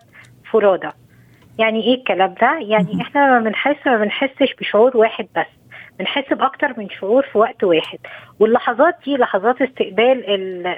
فرادى 0.52 0.88
يعني 1.59 1.82
إيه 1.85 1.94
الكلام 1.94 2.35
ده؟ 2.40 2.59
يعني 2.61 3.02
إحنا 3.02 3.26
ما 3.26 3.40
بنحس 3.40 3.87
ما 3.87 3.97
بنحسش 3.97 4.54
بشعور 4.61 4.97
واحد 4.97 5.26
بس. 5.37 5.60
بنحس 6.00 6.33
باكتر 6.33 6.75
من 6.76 6.88
شعور 6.90 7.23
في 7.33 7.38
وقت 7.38 7.64
واحد. 7.64 7.99
واللحظات 8.40 8.95
دي 9.04 9.16
لحظات 9.16 9.62
استقبال 9.62 10.25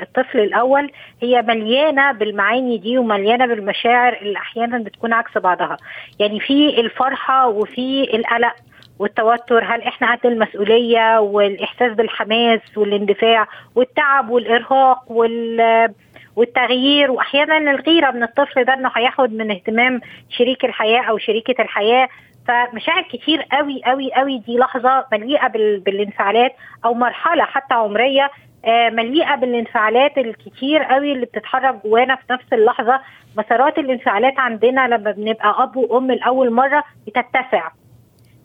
الطفل 0.02 0.40
الأول 0.40 0.90
هي 1.22 1.42
مليانة 1.42 2.12
بالمعاني 2.12 2.78
دي 2.78 2.98
ومليانة 2.98 3.46
بالمشاعر 3.46 4.12
اللي 4.22 4.36
أحيانا 4.38 4.78
بتكون 4.78 5.12
عكس 5.12 5.38
بعضها. 5.38 5.76
يعني 6.20 6.40
في 6.40 6.80
الفرحة 6.80 7.48
وفي 7.48 8.16
القلق 8.16 8.54
والتوتر 8.98 9.64
هل 9.64 9.82
إحنا 9.82 10.14
قد 10.14 10.26
المسؤولية 10.26 11.18
والإحساس 11.20 11.92
بالحماس 11.92 12.60
والاندفاع 12.76 13.46
والتعب 13.74 14.30
والإرهاق 14.30 15.12
وال 15.12 15.88
والتغيير؟ 16.36 17.10
واحيانا 17.10 17.70
الغيرة 17.70 18.10
من 18.10 18.22
الطفل 18.22 18.64
ده 18.64 18.74
إنه 18.74 18.90
هياخد 18.96 19.32
من 19.32 19.50
اهتمام 19.50 20.00
شريك 20.30 20.64
الحياة 20.64 21.02
أو 21.02 21.18
شريكة 21.18 21.62
الحياة 21.62 22.08
فمشاعر 22.48 23.02
كتير 23.02 23.42
قوي 23.52 23.80
قوي 23.84 24.12
قوي. 24.14 24.38
دي 24.38 24.58
لحظة 24.58 25.04
مليئة 25.12 25.46
بالانفعالات 25.48 26.52
أو 26.84 26.94
مرحلة 26.94 27.44
حتى 27.44 27.74
عمرية 27.74 28.30
آه، 28.64 28.90
مليئة 28.90 29.34
بالانفعالات 29.34 30.18
الكتير 30.18 30.82
قوي 30.82 31.12
اللي 31.12 31.26
بتتحرك 31.26 31.82
جوانا 31.86 32.16
في 32.16 32.22
نفس 32.32 32.52
اللحظة. 32.52 33.00
مسارات 33.38 33.78
الانفعالات 33.78 34.38
عندنا 34.38 34.88
لما 34.88 35.10
بنبقى 35.10 35.54
أب 35.62 35.76
وأم 35.76 36.10
لأول 36.12 36.50
مرة 36.52 36.84
بتتسع. 37.06 37.68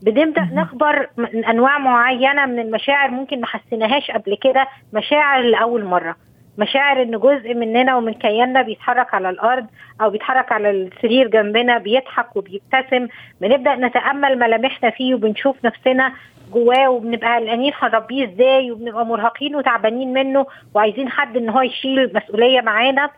بنبدأ 0.02 0.50
نخبر 0.54 1.10
أنواع 1.50 1.78
معينة 1.78 2.46
من 2.46 2.60
المشاعر 2.60 3.10
ممكن 3.10 3.42
ما 3.42 3.48
حسيناهاش 3.48 4.12
قبل 4.12 4.38
كده 4.44 4.68
مشاعر 4.94 5.42
لأول 5.42 5.84
مرة. 5.86 6.16
مشاعر 6.58 7.02
إن 7.02 7.20
جزء 7.20 7.54
مننا 7.54 7.96
ومن 7.98 8.14
كياننا 8.14 8.62
بيتحرك 8.62 9.14
على 9.14 9.30
الأرض 9.30 9.66
أو 10.02 10.10
بيتحرك 10.10 10.52
على 10.52 10.70
السرير 10.72 11.28
جنبنا 11.28 11.78
بيضحك 11.78 12.36
وبيبتسم 12.36 13.08
بنبدأ 13.42 13.76
نتأمل 13.76 14.40
ملامحنا 14.40 14.90
فيه 14.90 15.16
وبنشوف 15.16 15.66
نفسنا 15.66 16.14
جواه 16.54 16.90
وبنبقى 16.90 17.36
قلقانين 17.40 17.72
هنربيه 17.80 18.26
إزاي 18.26 18.72
وبنبقى 18.72 19.06
مرهقين 19.06 19.56
وتعبانين 19.56 20.14
منه 20.14 20.46
وعايزين 20.74 21.10
حد 21.10 21.38
إن 21.38 21.50
هو 21.50 21.62
يشيل 21.62 22.00
المسؤوليه 22.00 22.62
معانا. 22.62 23.10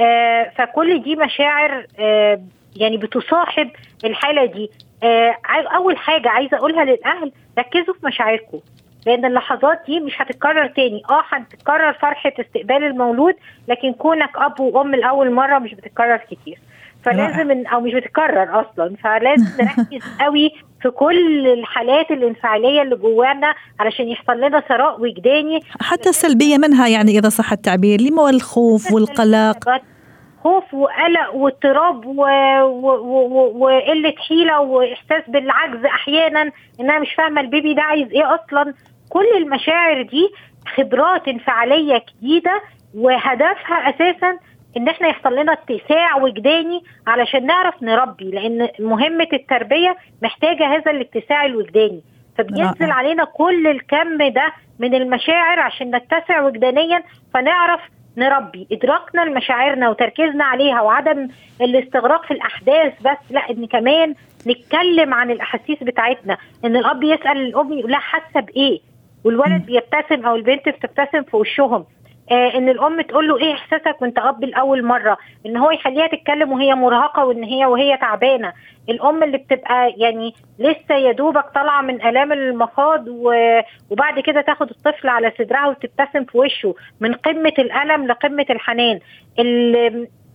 آه 0.00 0.52
فكل 0.56 1.02
دي 1.02 1.16
مشاعر 1.16 1.86
آه 1.98 2.40
يعني 2.76 2.96
بتصاحب 2.96 3.70
الحالة 4.04 4.44
دي. 4.44 4.70
آه 5.02 5.36
أول 5.76 5.96
حاجة 5.96 6.28
عايزة 6.28 6.56
أقولها 6.56 6.84
للأهل 6.84 7.32
ركزوا 7.58 7.94
في 7.94 8.06
مشاعركم. 8.06 8.60
لأن 9.06 9.24
اللحظات 9.24 9.80
دي 9.86 10.00
مش 10.00 10.12
هتتكرر 10.16 10.66
تاني. 10.66 11.02
آه 11.10 11.22
هتتكرر 11.28 11.92
فرحة 11.92 12.32
استقبال 12.40 12.84
المولود 12.84 13.34
لكن 13.68 13.92
كونك 13.92 14.30
أب 14.36 14.60
وأم 14.60 14.94
لأول 14.94 15.30
مرة 15.32 15.58
مش 15.58 15.74
بتتكرر 15.74 16.16
كتير. 16.16 16.58
فلازم 17.04 17.50
إن 17.50 17.66
أو 17.66 17.80
مش 17.80 17.92
بتتكرر 17.94 18.60
أصلا. 18.60 18.96
فلازم 19.04 19.46
نركز 19.64 20.06
قوي 20.20 20.52
في 20.82 20.90
كل 20.90 21.46
الحالات 21.48 22.10
الانفعالية 22.10 22.82
اللي 22.82 22.96
جوانا 22.96 23.54
علشان 23.80 24.08
يحصل 24.08 24.40
لنا 24.40 24.60
ثراء 24.60 25.00
وجداني. 25.00 25.60
حتى 25.80 26.08
السلبية 26.08 26.58
منها 26.58 26.88
يعني 26.88 27.18
إذا 27.18 27.28
صح 27.28 27.52
التعبير 27.52 27.98
اللي 27.98 28.10
هو 28.10 28.28
الخوف 28.28 28.92
والقلق. 28.92 29.82
خوف 30.44 30.74
وقلق 30.74 31.34
واضطراب 31.34 32.06
وقلة 33.56 34.14
حيلة 34.28 34.60
وإحساس 34.60 35.22
بالعجز 35.28 35.84
أحيانا 35.84 36.42
إن 36.42 36.50
أنا 36.90 36.98
مش 36.98 37.14
فاهمة 37.16 37.40
البيبي 37.40 37.74
ده 37.74 37.82
عايز 37.82 38.08
إيه 38.12 38.34
أصلا. 38.34 38.74
كل 39.12 39.26
المشاعر 39.36 40.02
دي 40.02 40.30
خبرات 40.76 41.28
انفعالية 41.28 42.02
جديدة 42.18 42.62
وهدفها 42.94 43.76
أساسا 43.90 44.38
إن 44.76 44.88
إحنا 44.88 45.08
يحصل 45.08 45.36
لنا 45.36 45.52
اتساع 45.52 46.16
وجداني 46.16 46.82
علشان 47.06 47.46
نعرف 47.46 47.82
نربي 47.82 48.24
لأن 48.30 48.68
مهمة 48.80 49.28
التربية 49.32 49.96
محتاجة 50.22 50.66
هذا 50.76 50.90
الاتساع 50.90 51.44
الوجداني. 51.46 52.02
فبينزل 52.38 52.90
علينا 52.90 53.24
كل 53.24 53.66
الكم 53.66 54.16
ده 54.28 54.52
من 54.78 54.94
المشاعر 54.94 55.60
عشان 55.60 55.96
نتسع 55.96 56.40
وجدانيا 56.42 57.02
فنعرف 57.34 57.80
نربي. 58.16 58.66
إدراكنا 58.72 59.20
لمشاعرنا 59.20 59.88
وتركيزنا 59.88 60.44
عليها 60.44 60.80
وعدم 60.80 61.28
الاستغراق 61.60 62.24
في 62.24 62.30
الأحداث 62.30 62.92
بس 63.00 63.18
لا 63.30 63.50
إن 63.50 63.66
كمان 63.66 64.14
نتكلم 64.46 65.14
عن 65.14 65.30
الأحاسيس 65.30 65.82
بتاعتنا. 65.82 66.36
إن 66.64 66.76
الأب 66.76 67.02
يسأل 67.04 67.36
الأم 67.36 67.72
يقول 67.72 67.90
لها 67.90 68.00
حاسة 68.00 68.40
بإيه؟ 68.40 68.91
والولد 69.24 69.66
بيبتسم 69.66 70.26
أو 70.26 70.36
البنت 70.36 70.68
بتبتسم 70.68 71.22
في 71.22 71.36
وشهم. 71.36 71.84
آه 72.32 72.54
إن 72.58 72.68
الأم 72.68 73.00
تقول 73.00 73.28
له 73.28 73.38
إيه 73.38 73.54
إحساسك 73.54 74.02
وأنت 74.02 74.18
اب 74.18 74.44
لأول 74.44 74.84
مرة؟ 74.84 75.16
إن 75.46 75.56
هو 75.56 75.70
يخليها 75.70 76.06
تتكلم 76.06 76.52
وهي 76.52 76.74
مرهقة 76.74 77.24
وإن 77.24 77.44
هي 77.44 77.66
وهي 77.66 77.96
تعبانة. 77.96 78.52
الأم 78.88 79.22
اللي 79.22 79.38
بتبقى 79.38 79.90
يعني 79.96 80.34
لسه 80.58 80.94
يا 80.94 81.12
دوبك 81.12 81.44
طالعة 81.54 81.82
من 81.82 82.02
آلام 82.06 82.32
المخاض 82.32 83.04
وبعد 83.90 84.20
كده 84.26 84.40
تاخد 84.40 84.70
الطفل 84.70 85.08
على 85.08 85.32
صدرها 85.38 85.66
وتبتسم 85.68 86.24
في 86.24 86.38
وشه 86.38 86.74
من 87.00 87.14
قمة 87.14 87.52
الألم 87.58 88.06
لقمة 88.06 88.46
الحنان. 88.50 89.00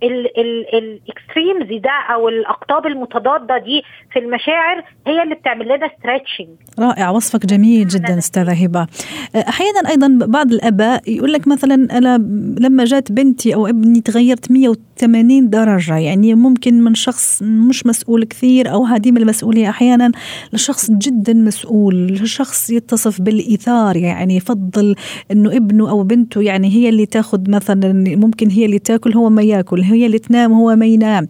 ال 0.04 0.23
extremes 0.23 1.82
ده 1.84 2.14
أو 2.14 2.30
الأقطاب 2.30 2.86
المتضادة 2.88 3.58
دي 3.58 3.84
في 4.14 4.20
المشاعر 4.20 4.84
هي 5.08 5.24
اللي 5.24 5.36
بتعمل 5.36 5.66
لنا 5.66 5.90
stretching 6.00 6.48
رائع 6.80 7.10
وصفك 7.10 7.46
جميل 7.46 7.88
جدا 7.88 8.18
أستاذة 8.18 8.64
هبة. 8.64 8.88
أحيانا 9.36 9.90
أيضا 9.90 10.26
بعض 10.26 10.52
الأباء 10.52 11.02
يقول 11.08 11.34
لك 11.34 11.48
مثلا 11.48 11.98
أنا 11.98 12.18
لما 12.60 12.86
جات 12.86 13.12
بنتي 13.12 13.56
أو 13.56 13.68
ابني 13.68 14.02
تغيرت 14.02 14.52
180 14.52 15.50
درجة 15.50 15.98
يعني 15.98 16.34
ممكن 16.36 16.82
من 16.84 16.96
شخص 16.96 17.44
مش 17.44 17.86
مسؤول 17.86 18.24
كثير 18.24 18.72
أو 18.72 18.86
عديم 18.86 19.18
المسؤولية. 19.18 19.70
أحيانا 19.70 20.12
لشخص 20.54 20.92
جدا 20.92 21.34
مسؤول 21.34 22.08
لشخص 22.08 22.70
يتصف 22.70 23.22
بالإيثار 23.22 23.98
يعني 23.98 24.36
يفضل 24.36 24.96
إنه 25.32 25.58
ابنه 25.58 25.90
أو 25.90 26.04
بنته 26.04 26.42
يعني 26.42 26.68
هي 26.70 26.90
اللي 26.90 27.06
تاخذ 27.06 27.50
مثلا 27.50 28.16
ممكن 28.16 28.50
هي 28.50 28.66
اللي 28.66 28.80
تاكل 28.80 29.14
هو 29.14 29.30
ما 29.30 29.42
ياكل. 29.42 29.84
هي 29.94 30.06
اللي 30.06 30.20
تنام 30.20 30.52
هو 30.54 30.76
ما 30.76 30.86
ينام. 30.86 31.28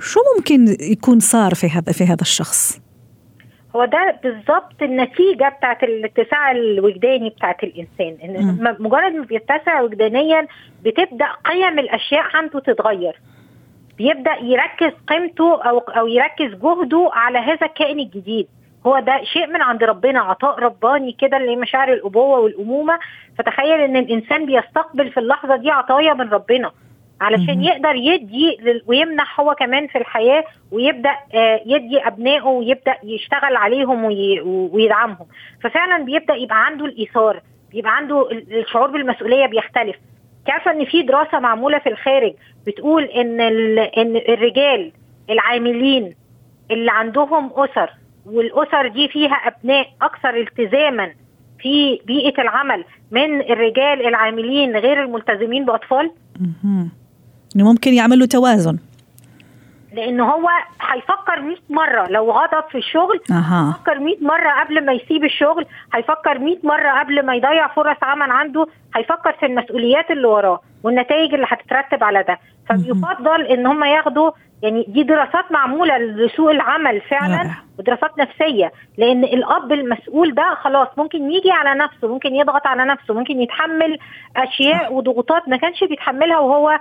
شو 0.00 0.20
ممكن 0.36 0.76
يكون 0.80 1.20
صار 1.20 1.54
في 1.54 1.66
هذا 1.66 1.92
في 1.92 2.04
هذا 2.04 2.20
الشخص؟ 2.20 2.80
هو 3.76 3.84
ده 3.84 4.20
بالظبط 4.22 4.82
النتيجة 4.82 5.48
بتاعت 5.58 5.82
الاتساع 5.82 6.50
الوجداني 6.50 7.30
بتاعت 7.30 7.64
الإنسان 7.64 8.16
إن 8.24 8.76
مجرد 8.80 9.12
ما 9.12 9.24
بيتسع 9.24 9.80
وجدانيا 9.80 10.46
بتبدأ 10.84 11.26
قيم 11.44 11.78
الأشياء 11.78 12.24
عنده 12.34 12.60
تتغير. 12.60 13.20
بيبدأ 13.98 14.34
يركز 14.42 14.92
قيمته 15.08 15.62
أو 15.62 15.78
أو 15.78 16.06
يركز 16.06 16.58
جهده 16.62 17.10
على 17.12 17.38
هذا 17.38 17.66
الكائن 17.66 18.00
الجديد. 18.00 18.46
هو 18.86 18.98
ده 18.98 19.20
شيء 19.32 19.46
من 19.46 19.62
عند 19.62 19.84
ربنا 19.84 20.20
عطاء 20.20 20.58
رباني 20.58 21.12
كده 21.12 21.36
اللي 21.36 21.56
مشاعر 21.56 21.92
الأبوة 21.92 22.38
والأمومة. 22.38 22.98
فتخيل 23.38 23.80
إن 23.80 23.96
الإنسان 23.96 24.46
بيستقبل 24.46 25.10
في 25.10 25.20
اللحظة 25.20 25.56
دي 25.56 25.70
عطايا 25.70 26.14
من 26.14 26.28
ربنا. 26.28 26.70
علشان 27.20 27.62
يقدر 27.64 27.94
يدي 27.94 28.58
ويمنح 28.86 29.40
هو 29.40 29.54
كمان 29.54 29.86
في 29.86 29.98
الحياة 29.98 30.44
ويبدأ 30.72 31.16
يدي 31.66 31.98
أبنائه 32.06 32.42
ويبدأ 32.44 32.96
يشتغل 33.04 33.56
عليهم 33.56 34.04
ويدعمهم. 34.74 35.26
ففعلا 35.62 36.04
بيبدأ 36.04 36.34
يبقى 36.34 36.66
عنده 36.66 36.84
الإيثار 36.84 37.40
بيبقى 37.72 37.96
عنده 37.96 38.28
الشعور 38.30 38.90
بالمسؤولية 38.90 39.46
بيختلف. 39.46 39.96
عارفه 40.48 40.70
إن 40.70 40.84
في 40.84 41.02
دراسة 41.02 41.38
معمولة 41.40 41.78
في 41.78 41.88
الخارج 41.88 42.32
بتقول 42.66 43.04
إن 43.04 43.40
إن 43.80 44.16
الرجال 44.16 44.92
العاملين 45.30 46.14
اللي 46.70 46.90
عندهم 46.90 47.50
أسر 47.56 47.90
والأسر 48.26 48.88
دي 48.88 49.08
فيها 49.08 49.34
أبناء 49.34 49.86
أكثر 50.02 50.36
التزاما 50.36 51.10
في 51.58 52.00
بيئة 52.06 52.42
العمل 52.42 52.84
من 53.10 53.40
الرجال 53.40 54.06
العاملين 54.06 54.76
غير 54.76 55.02
الملتزمين 55.02 55.64
بأطفال. 55.64 56.10
إنه 57.56 57.64
ممكن 57.64 57.94
يعملوا 57.94 58.26
توازن 58.26 58.78
لأن 59.92 60.20
هو 60.20 60.48
هيفكر 60.80 61.40
100 61.40 61.56
مرة 61.70 62.06
لو 62.10 62.30
غضب 62.30 62.64
في 62.70 62.78
الشغل 62.78 63.20
أها. 63.30 63.68
هيفكر 63.68 63.98
100 64.00 64.16
مرة 64.20 64.50
قبل 64.64 64.86
ما 64.86 64.92
يسيب 64.92 65.24
الشغل 65.24 65.66
هيفكر 65.94 66.38
100 66.38 66.56
مرة 66.64 67.00
قبل 67.00 67.26
ما 67.26 67.34
يضيع 67.34 67.68
فرص 67.68 67.96
عمل 68.02 68.30
عنده 68.30 68.66
هيفكر 68.96 69.32
في 69.40 69.46
المسؤوليات 69.46 70.10
اللي 70.10 70.26
وراه 70.28 70.60
والنتائج 70.82 71.34
اللي 71.34 71.46
هتترتب 71.48 72.04
على 72.04 72.22
ده 72.22 72.38
فبيفضل 72.68 73.42
إن 73.42 73.66
هم 73.66 73.84
ياخدوا 73.84 74.30
يعني 74.62 74.84
دي 74.88 75.02
دراسات 75.02 75.52
معمولة 75.52 75.98
لسوق 75.98 76.50
العمل 76.50 77.00
فعلا 77.00 77.36
رائع. 77.36 77.54
ودراسات 77.78 78.18
نفسية 78.18 78.72
لأن 78.98 79.24
الأب 79.24 79.72
المسؤول 79.72 80.34
ده 80.34 80.54
خلاص 80.54 80.88
ممكن 80.96 81.30
يجي 81.30 81.50
على 81.50 81.78
نفسه 81.80 82.08
ممكن 82.08 82.34
يضغط 82.34 82.66
على 82.66 82.84
نفسه 82.84 83.14
ممكن 83.14 83.40
يتحمل 83.40 83.98
أشياء 84.36 84.92
وضغوطات 84.94 85.48
ما 85.48 85.56
كانش 85.56 85.84
بيتحملها 85.84 86.38
وهو 86.38 86.68
آه 86.70 86.80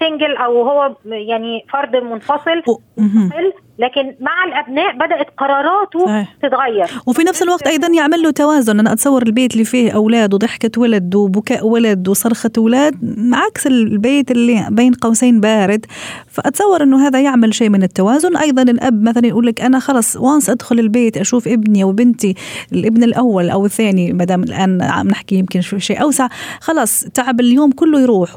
سنجل 0.00 0.36
أو 0.36 0.62
هو 0.68 0.96
يعني 1.04 1.64
فرد 1.72 1.96
منفصل 1.96 2.62
مستقل 2.98 3.52
لكن 3.80 4.14
مع 4.20 4.44
الأبناء 4.44 4.94
بدأت 4.94 5.26
قراراته 5.38 6.06
صحيح. 6.06 6.36
تتغير. 6.42 7.02
وفي 7.06 7.22
نفس 7.22 7.42
الوقت 7.42 7.66
أيضا 7.66 7.88
يعمل 7.88 8.22
له 8.22 8.30
توازن. 8.30 8.80
أنا 8.80 8.92
أتصور 8.92 9.22
البيت 9.22 9.52
اللي 9.52 9.64
فيه 9.64 9.90
أولاد 9.90 10.34
وضحكة 10.34 10.80
ولد 10.80 11.14
وبكاء 11.14 11.66
ولد 11.66 12.08
وصرخة 12.08 12.50
أولاد 12.58 12.94
عكس 13.32 13.66
البيت 13.66 14.30
اللي 14.30 14.66
بين 14.70 14.92
قوسين 14.92 15.40
بارد. 15.40 15.86
فأتصور 16.28 16.82
إنه 16.82 17.06
هذا 17.06 17.20
يعمل 17.20 17.54
شيء 17.54 17.68
من 17.68 17.82
التوازن. 17.82 18.36
أيضا 18.36 18.62
الأب 18.62 19.02
مثلا 19.02 19.26
يقول 19.26 19.46
لك 19.46 19.60
أنا 19.60 19.78
خلص 19.78 20.16
وانس 20.16 20.50
أدخل 20.50 20.78
البيت 20.78 21.16
أشوف 21.16 21.48
ابني 21.48 21.84
وبنتي 21.84 22.34
الابن 22.72 23.02
الأول 23.02 23.50
أو 23.50 23.64
الثاني 23.64 24.12
ما 24.12 24.24
دام 24.24 24.42
الآن 24.42 24.82
عم 24.82 25.08
نحكي 25.08 25.34
يمكن 25.34 25.60
شيء 25.60 26.02
أوسع. 26.02 26.28
خلاص 26.60 27.04
تعب 27.14 27.40
اليوم 27.40 27.70
كله 27.70 28.00
يروح 28.00 28.34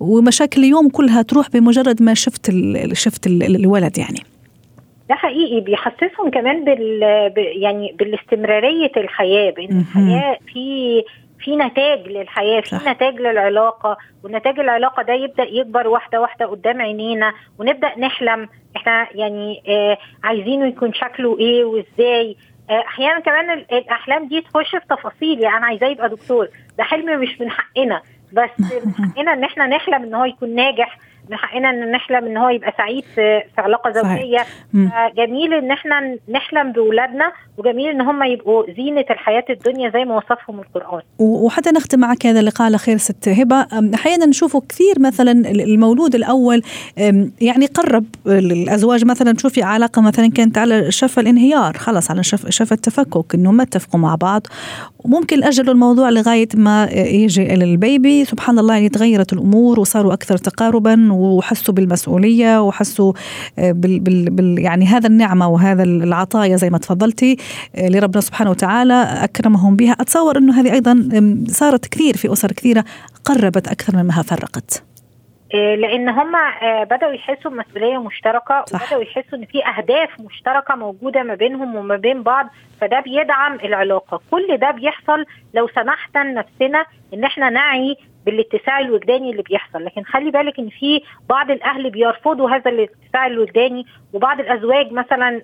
ومشاكل 0.00 0.60
اليوم 0.60 0.88
كلها 0.88 1.22
تروح 1.22 1.50
بمجرد 1.50 2.02
ما 2.02 2.14
شفت 2.14 2.50
شفت 2.92 3.26
الولد. 3.26 3.81
يعني. 3.98 4.20
ده 5.08 5.14
حقيقي 5.14 5.60
بيحسسهم 5.60 6.30
كمان 6.30 6.64
بال 6.64 7.02
يعني 7.36 7.94
بالاستمرارية 7.98 8.90
الحياة 8.96 9.50
بأن 9.50 9.78
الحياة 9.80 10.38
في 10.52 11.02
في 11.40 11.56
نتاج 11.56 12.08
للحياة 12.08 12.60
في 12.60 12.68
صح. 12.68 12.88
نتاج 12.88 13.14
للعلاقة 13.14 13.96
ونتاج 14.24 14.58
العلاقة 14.60 15.02
ده 15.02 15.12
يبدأ 15.12 15.42
يكبر 15.44 15.88
واحدة 15.88 16.20
واحدة 16.20 16.46
قدام 16.46 16.82
عينينا 16.82 17.32
ونبدأ 17.58 17.98
نحلم 17.98 18.48
إحنا 18.76 19.06
يعني 19.14 19.62
آه 19.68 19.98
عايزينه 20.24 20.66
يكون 20.66 20.92
شكله 20.94 21.38
إيه 21.38 21.64
وإزاي. 21.64 22.36
آه 22.70 22.80
أحيانا 22.86 23.20
كمان 23.20 23.50
الأحلام 23.72 24.28
دي 24.28 24.40
تخش 24.40 24.70
في 24.70 24.86
تفاصيل 24.90 25.40
يعني 25.40 25.56
أنا 25.56 25.66
عايزاه 25.66 25.88
يبقى 25.88 26.08
دكتور. 26.08 26.48
ده 26.78 26.84
حلم 26.84 27.20
مش 27.20 27.40
من 27.40 27.50
حقنا 27.50 28.02
بس 28.32 28.50
من 28.84 28.94
حقنا 29.14 29.32
إن 29.32 29.44
إحنا 29.44 29.66
نحلم 29.66 30.02
إن 30.02 30.14
هو 30.14 30.24
يكون 30.24 30.54
ناجح. 30.54 30.98
من 31.30 31.36
حقنا 31.36 31.70
إن 31.70 31.90
نحلم 31.90 32.24
إن 32.24 32.36
هو 32.36 32.48
يبقى 32.48 32.74
سعيد 32.78 33.04
في, 33.14 33.40
في 33.54 33.60
علاقة 33.60 33.90
زوجية. 33.90 34.46
جميل 35.16 35.54
إن 35.54 35.70
إحنا 35.70 36.16
نحلم 36.28 36.72
باولادنا 36.72 37.32
وجميل 37.58 37.88
إن 37.90 38.00
هم 38.00 38.22
يبقوا 38.22 38.64
زينة 38.76 39.04
الحياة 39.10 39.44
الدنيا 39.50 39.90
زي 39.90 40.04
ما 40.04 40.16
وصفهم 40.16 40.60
القرآن. 40.60 41.02
وحتى 41.18 41.70
نختم 41.70 42.00
معك 42.00 42.26
هذا 42.26 42.40
اللقاء 42.40 42.66
على 42.66 42.78
خير 42.78 42.96
ست 42.96 43.28
هبة. 43.28 43.66
أحيانا 43.94 44.26
نشوفه 44.26 44.62
كثير 44.68 44.94
مثلا 45.00 45.32
المولود 45.50 46.14
الأول 46.14 46.62
يعني 47.40 47.66
قرب 47.74 48.04
الازواج 48.26 49.04
مثلا 49.04 49.32
تشوفي 49.32 49.62
علاقة 49.62 50.02
مثلا 50.02 50.30
كانت 50.30 50.58
على 50.58 50.90
شفا 50.90 51.22
الانهيار 51.22 51.72
خلص 51.72 52.10
على 52.10 52.22
شفا 52.22 52.50
شف 52.50 52.72
التفكك 52.72 53.34
انه 53.34 53.52
ما 53.52 53.62
اتفقوا 53.62 54.00
مع 54.00 54.14
بعض. 54.14 54.46
وممكن 55.04 55.44
اجلوا 55.44 55.74
الموضوع 55.74 56.10
لغاية 56.10 56.48
ما 56.54 56.84
يجي 56.92 57.54
البيبي. 57.54 58.24
سبحان 58.24 58.58
الله 58.58 58.74
يعني 58.74 58.88
تغيرت 58.88 59.32
الأمور 59.32 59.80
وصاروا 59.80 60.12
أكثر 60.12 60.36
تقاربا 60.36 61.12
وحسوا 61.12 61.74
بالمسؤولية 61.74 62.62
وحسوا 62.62 63.12
بال, 63.58 64.00
بال, 64.00 64.30
بال 64.30 64.58
يعني 64.58 64.86
هذا 64.86 65.06
النعمة 65.06 65.48
وهذا 65.48 65.82
العطايا 65.82 66.56
زي 66.56 66.70
ما 66.70 66.78
تفضلتي 66.78 67.36
لربنا 67.78 68.20
سبحانه 68.20 68.50
وتعالى 68.50 68.94
أكرمهم 69.02 69.76
بها. 69.76 69.92
أتصور 69.92 70.38
إنه 70.38 70.60
هذه 70.60 70.72
أيضا 70.72 71.08
صارت 71.48 71.86
كثير 71.86 72.16
في 72.16 72.32
أسر 72.32 72.52
كثيرة 72.52 72.84
قربت 73.24 73.68
أكثر 73.68 73.96
مما 73.96 74.22
فرقت. 74.22 74.91
لأن 75.52 76.08
هم 76.08 76.32
بدأوا 76.84 77.12
يحسوا 77.12 77.50
بمسؤولية 77.50 77.98
مشتركة 78.02 78.64
صح. 78.64 78.82
وبدأوا 78.82 79.02
يحسوا 79.02 79.38
إن 79.38 79.44
في 79.44 79.66
أهداف 79.66 80.20
مشتركة 80.20 80.74
موجودة 80.76 81.22
ما 81.22 81.34
بينهم 81.34 81.76
وما 81.76 81.96
بين 81.96 82.22
بعض 82.22 82.48
فده 82.80 83.00
بيدعم 83.00 83.54
العلاقة 83.54 84.20
كل 84.30 84.56
ده 84.56 84.70
بيحصل 84.70 85.24
لو 85.54 85.68
سمحنا 85.68 86.24
لنفسنا 86.30 86.84
إن 87.14 87.24
إحنا 87.24 87.50
نعي 87.50 87.96
بالاتساع 88.26 88.80
الوجداني 88.80 89.30
اللي 89.30 89.42
بيحصل. 89.42 89.84
لكن 89.84 90.02
خلي 90.04 90.30
بالك 90.30 90.58
إن 90.58 90.68
في 90.68 91.02
بعض 91.28 91.50
الأهل 91.50 91.90
بيرفضوا 91.90 92.50
هذا 92.50 92.70
الاتساع 92.70 93.26
الوجداني 93.26 93.86
وبعض 94.12 94.40
الأزواج 94.40 94.92
مثلا 94.92 95.40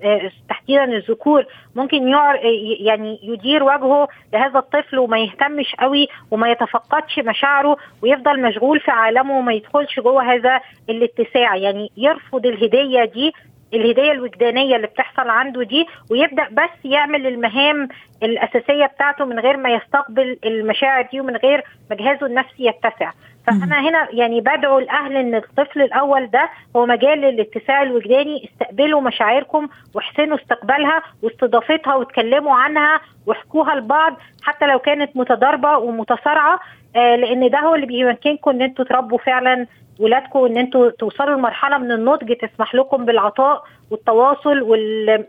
تحديدا 0.48 0.84
الذكور 0.84 1.44
ممكن 1.76 2.08
يعر 2.08 2.38
يعني 2.80 3.18
يدير 3.22 3.62
وجهه 3.62 4.08
لهذا 4.32 4.58
الطفل 4.58 4.98
وما 4.98 5.18
يهتمش 5.18 5.74
قوي 5.74 6.08
وما 6.30 6.50
يتفقدش 6.50 7.18
مشاعره 7.18 7.76
ويفضل 8.02 8.42
مشغول 8.42 8.80
في 8.80 8.90
عالمه 8.90 9.38
وما 9.38 9.52
يدخلش 9.52 10.00
جوه 10.00 10.34
هذا 10.34 10.60
الاتساع. 10.90 11.56
يعني 11.56 11.90
يرفض 11.96 12.46
الهدية 12.46 13.04
دي 13.04 13.32
الهدية 13.74 14.12
الوجدانية 14.12 14.76
اللي 14.76 14.86
بتحصل 14.86 15.28
عنده 15.28 15.62
دي 15.62 15.86
ويبدأ 16.10 16.48
بس 16.52 16.84
يعمل 16.84 17.26
المهام 17.26 17.88
الأساسية 18.22 18.86
بتاعته 18.86 19.24
من 19.24 19.38
غير 19.38 19.56
ما 19.56 19.70
يستقبل 19.70 20.38
المشاعر 20.44 21.08
دي 21.12 21.20
ومن 21.20 21.36
غير 21.36 21.64
ما 21.90 21.96
جهازه 21.96 22.26
النفسي 22.26 22.66
يتسع. 22.66 23.10
فأنا 23.46 23.80
هنا 23.88 24.08
يعني 24.12 24.40
بدعو 24.40 24.78
الاهل 24.78 25.16
إن 25.16 25.34
الطفل 25.34 25.82
الأول 25.82 26.26
ده 26.30 26.50
هو 26.76 26.86
مجال 26.86 27.18
للاتساع 27.20 27.82
الوجداني 27.82 28.44
استقبلوا 28.44 29.00
مشاعركم 29.00 29.68
واحسنوا 29.94 30.36
استقبالها 30.38 31.02
واستضافتها 31.22 31.94
واتكلموا 31.94 32.54
عنها 32.54 33.00
واحكوها 33.26 33.74
لبعض 33.74 34.16
حتى 34.42 34.66
لو 34.66 34.78
كانت 34.78 35.16
متضاربة 35.16 35.78
ومتصارعة. 35.78 36.60
لأن 36.94 37.50
ده 37.50 37.58
هو 37.58 37.74
اللي 37.74 37.86
بيمكنكم 37.86 38.50
إن 38.50 38.62
أنتوا 38.62 38.84
تربوا 38.84 39.18
فعلا 39.18 39.66
ولادكم 39.98 40.44
ان 40.44 40.56
أنتوا 40.56 40.90
توصلوا 40.90 41.36
لمرحلة 41.36 41.78
من 41.78 41.92
النضج 41.92 42.32
تسمح 42.36 42.74
لكم 42.74 43.04
بالعطاء 43.04 43.64
والتواصل 43.90 44.62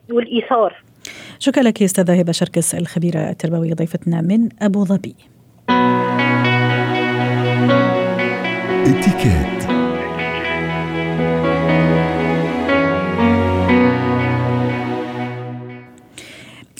والإيثار. 0.09 0.83
شكرا 1.39 1.63
لك 1.63 1.83
أستاذة 1.83 2.19
هبة 2.19 2.31
شركس 2.31 2.75
الخبيرة 2.75 3.29
التربوية 3.29 3.73
ضيفتنا 3.73 4.21
من 4.21 4.49
أبو 4.61 4.85
ظبي. 4.85 5.15
اتكات 8.85 9.58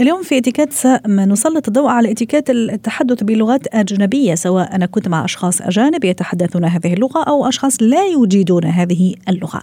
اليوم 0.02 0.24
في 0.24 0.38
اتيكيت 0.38 0.74
سنسلط 0.74 1.68
الضوء 1.68 1.90
على 1.90 2.12
اتيكيت 2.12 2.50
التحدث 2.50 3.24
بلغات 3.24 3.76
أجنبية 3.76 4.36
سواء 4.36 4.76
أنا 4.76 4.86
كنت 4.86 5.08
مع 5.08 5.26
أشخاص 5.26 5.62
أجانب 5.62 6.04
يتحدثون 6.04 6.66
هذه 6.66 6.94
اللغة 6.94 7.24
أو 7.24 7.48
أشخاص 7.48 7.78
لا 7.82 8.06
يجيدون 8.06 8.66
هذه 8.66 9.16
اللغة. 9.30 9.62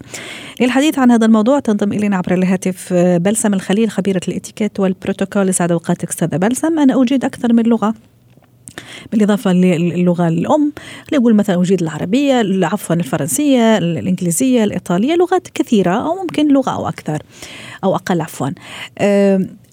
للحديث 0.61 0.99
عن 0.99 1.11
هذا 1.11 1.27
الموضوع 1.27 1.61
تنضم 1.61 1.93
إلينا 1.93 2.17
عبر 2.17 2.35
الهاتف 2.35 2.93
بلسم 2.95 3.55
الخليل 3.55 3.91
خبيرة 3.91 4.21
الاتيكيت 4.29 4.81
والبروتوكول 4.81 5.55
سعد 5.55 5.73
أوقاتك 5.73 6.09
أستاذة 6.09 6.37
بلسم. 6.37 6.79
أنا 6.79 7.03
أجيد 7.03 7.25
أكثر 7.25 7.53
من 7.53 7.63
لغة 7.63 7.95
بالإضافة 9.13 9.53
للغة 9.53 10.29
الأم 10.29 10.73
نقول 11.13 11.35
مثلا 11.35 11.61
أجيد 11.63 11.83
العربية 11.83 12.67
عفوا 12.67 12.97
الفرنسية 12.97 13.79
الإنجليزية 13.79 14.65
الإيطالية 14.65 15.15
لغات 15.15 15.49
كثيرة 15.55 15.91
أو 15.91 16.15
ممكن 16.15 16.49
لغة 16.49 16.71
أو 16.71 16.89
أكثر 16.89 17.23
أو 17.85 17.95
أقل 17.95 18.21
عفوا. 18.21 18.51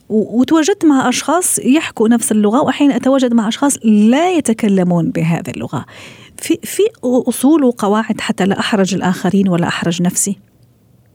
وتواجدت 0.09 0.85
مع 0.85 1.09
أشخاص 1.09 1.59
يحكوا 1.59 2.09
نفس 2.09 2.31
اللغة 2.31 2.61
وأحيانا 2.61 2.95
أتواجد 2.95 3.33
مع 3.33 3.47
أشخاص 3.47 3.79
لا 3.85 4.31
يتكلمون 4.31 5.11
بهذه 5.11 5.49
اللغة. 5.49 5.85
في, 6.37 6.59
في 6.63 6.83
أصول 7.03 7.63
وقواعد 7.63 8.21
حتى 8.21 8.45
لا 8.45 8.59
أحرج 8.59 8.95
الآخرين 8.95 9.49
ولا 9.49 9.67
أحرج 9.67 10.01
نفسي؟ 10.01 10.39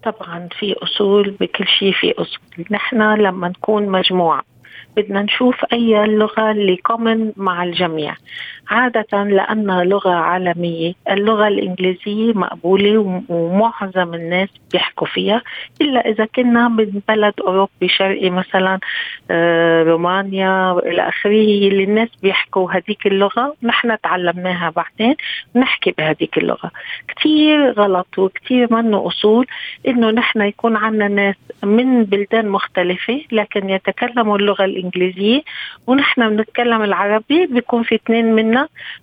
طبعا 0.05 0.49
في 0.59 0.75
أصول 0.83 1.31
بكل 1.31 1.65
شيء 1.79 1.93
في 1.93 2.13
أصول. 2.13 2.67
نحن 2.71 3.03
لما 3.03 3.49
نكون 3.49 3.89
مجموعة 3.89 4.43
بدنا 4.97 5.23
نشوف 5.23 5.55
أي 5.73 6.07
لغة 6.07 6.51
اللي 6.51 6.77
كومن 6.77 7.33
مع 7.37 7.65
الجميع. 7.65 8.17
عادة 8.71 9.25
لأنها 9.25 9.85
لغة 9.85 10.11
عالمية 10.11 10.93
اللغة 11.11 11.49
الإنجليزية 11.49 12.33
مقبولة 12.33 13.23
ومعظم 13.29 14.15
الناس 14.15 14.49
بيحكوا 14.73 15.07
فيها. 15.07 15.43
إلا 15.81 16.09
إذا 16.09 16.25
كنا 16.25 16.69
من 16.69 17.01
بلد 17.09 17.35
أوروبي 17.41 17.89
شرقي 17.89 18.31
مثلا 18.31 18.79
آه، 19.31 19.83
رومانيا 19.83 20.71
وإلى 20.71 21.09
آخره 21.09 21.69
اللي 21.69 21.85
الناس 21.85 22.09
بيحكوا 22.23 22.73
هذيك 22.73 23.07
اللغة 23.07 23.57
نحن 23.63 24.01
تعلمناها 24.01 24.71
بعدين 24.77 25.15
نحكي 25.57 25.95
بهذيك 25.99 26.39
اللغة. 26.39 26.71
كتير 27.09 27.73
غلط 27.73 28.19
وكتير 28.19 28.75
منه 28.75 29.07
أصول 29.07 29.47
إنه 29.89 30.11
نحن 30.11 30.41
يكون 30.41 30.77
عندنا 30.77 31.09
ناس 31.09 31.35
من 31.63 32.05
بلدان 32.05 32.49
مختلفة 32.49 33.21
لكن 33.33 33.71
يتكلموا 33.71 34.39
اللغة 34.39 34.65
الإنجليزية 34.65 35.43
ونحن 35.87 36.37
بنتكلم 36.37 36.83
العربي 36.83 37.47
بيكون 37.47 37.83
في 37.83 37.95
اثنين 37.95 38.35
منا 38.35 38.58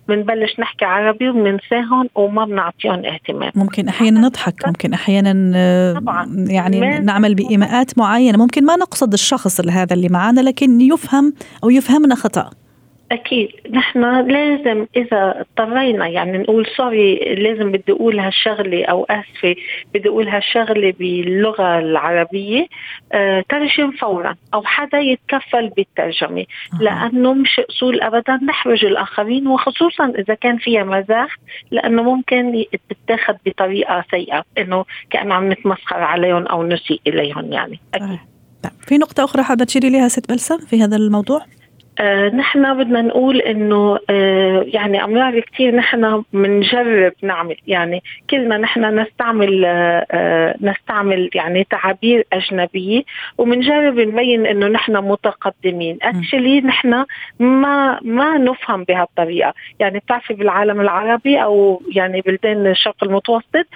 بنبلش 0.08 0.60
نحكي 0.60 0.84
عربي 0.84 1.28
وبننساهم 1.28 2.08
وما 2.14 2.44
بنعطيهم 2.44 3.04
اهتمام. 3.04 3.52
ممكن 3.54 3.88
أحيانا 3.88 4.20
نضحك 4.20 4.66
ممكن 4.66 4.92
أحيانا 4.92 5.52
آه، 5.56 5.92
طبعا. 5.92 6.46
يعني 6.48 6.98
نعمل 6.98 7.34
بإيماءات 7.34 7.98
معينة. 7.98 8.38
ممكن 8.38 8.64
ما 8.66 8.76
نقصد 8.76 9.12
الشخص 9.12 9.60
هذا 9.70 9.94
اللي 9.94 10.08
معنا 10.08 10.40
لكن 10.40 10.80
يفهم 10.80 11.34
أو 11.64 11.70
يفهمنا 11.70 12.14
خطأ. 12.14 12.50
أكيد 13.12 13.50
نحن 13.70 14.30
لازم 14.30 14.86
إذا 14.96 15.40
اضطرينا 15.40 16.08
يعني 16.08 16.38
نقول 16.38 16.66
سوري 16.76 17.34
لازم 17.34 17.72
بدي 17.72 17.92
أقول 17.92 18.18
هالشغلة 18.18 18.84
أو 18.84 19.04
آسفة 19.04 19.56
بدي 19.94 20.08
أقول 20.08 20.28
هالشغلة 20.28 20.94
باللغة 20.98 21.78
العربية 21.78 22.66
آه 23.12 23.44
ترجم 23.48 23.90
فورا 23.90 24.34
أو 24.54 24.62
حدا 24.62 24.98
يتكفل 24.98 25.68
بالترجمة 25.68 26.40
آه. 26.40 26.82
لأنه 26.82 27.34
مش 27.34 27.60
أصول 27.70 28.00
ابدا 28.00 28.38
نحرج 28.48 28.84
الآخرين 28.84 29.46
وخصوصا 29.46 30.12
إذا 30.18 30.34
كان 30.34 30.58
فيها 30.58 30.84
مزاح 30.84 31.36
لأنه 31.70 32.02
ممكن 32.02 32.64
تتاخذ 32.88 33.34
بطريقة 33.46 34.04
سيئة 34.10 34.44
إنه 34.58 34.84
كأنه 35.10 35.34
عم 35.34 35.52
نتمسخر 35.52 36.02
عليهم 36.02 36.46
أو 36.46 36.66
نسيء 36.66 37.00
إليهم 37.06 37.52
يعني 37.52 37.80
أكيد 37.94 38.08
طيب. 38.08 38.72
في 38.86 38.98
نقطة 38.98 39.24
أخرى 39.24 39.42
حابة 39.42 39.64
تشيري 39.64 39.90
لها 39.90 40.08
ست 40.08 40.28
بلسم 40.28 40.58
في 40.58 40.82
هذا 40.82 40.96
الموضوع؟ 40.96 41.42
آه 42.00 42.28
نحن 42.28 42.78
بدنا 42.78 43.02
نقول 43.02 43.40
إنه 43.40 43.98
آه 44.10 44.64
يعني 44.66 45.04
امرار 45.04 45.40
كثير 45.40 45.76
نحن 45.76 46.24
بنجرب 46.32 47.12
نعمل. 47.22 47.56
يعني 47.66 48.02
كلنا 48.30 48.58
نحن 48.58 49.00
نستعمل 49.00 49.64
آه, 49.64 50.06
آه، 50.10 50.54
نستعمل 50.60 51.30
يعني 51.34 51.64
تعابير 51.64 52.26
أجنبية 52.32 53.02
وبنجرب 53.38 53.98
نبين 53.98 54.46
إنه 54.46 54.66
نحن 54.66 54.96
متقدمين. 54.96 55.98
اكشلي 56.02 56.60
نحن 56.60 57.04
ما 57.40 58.00
ما 58.02 58.38
نفهم 58.38 58.84
بهالطريقة. 58.84 59.54
يعني 59.80 59.98
بتعرفي 59.98 60.34
بالعالم 60.34 60.80
العربي 60.80 61.42
أو 61.42 61.82
يعني 61.94 62.20
بلدان 62.20 62.66
الشرق 62.66 63.04
المتوسط 63.04 63.66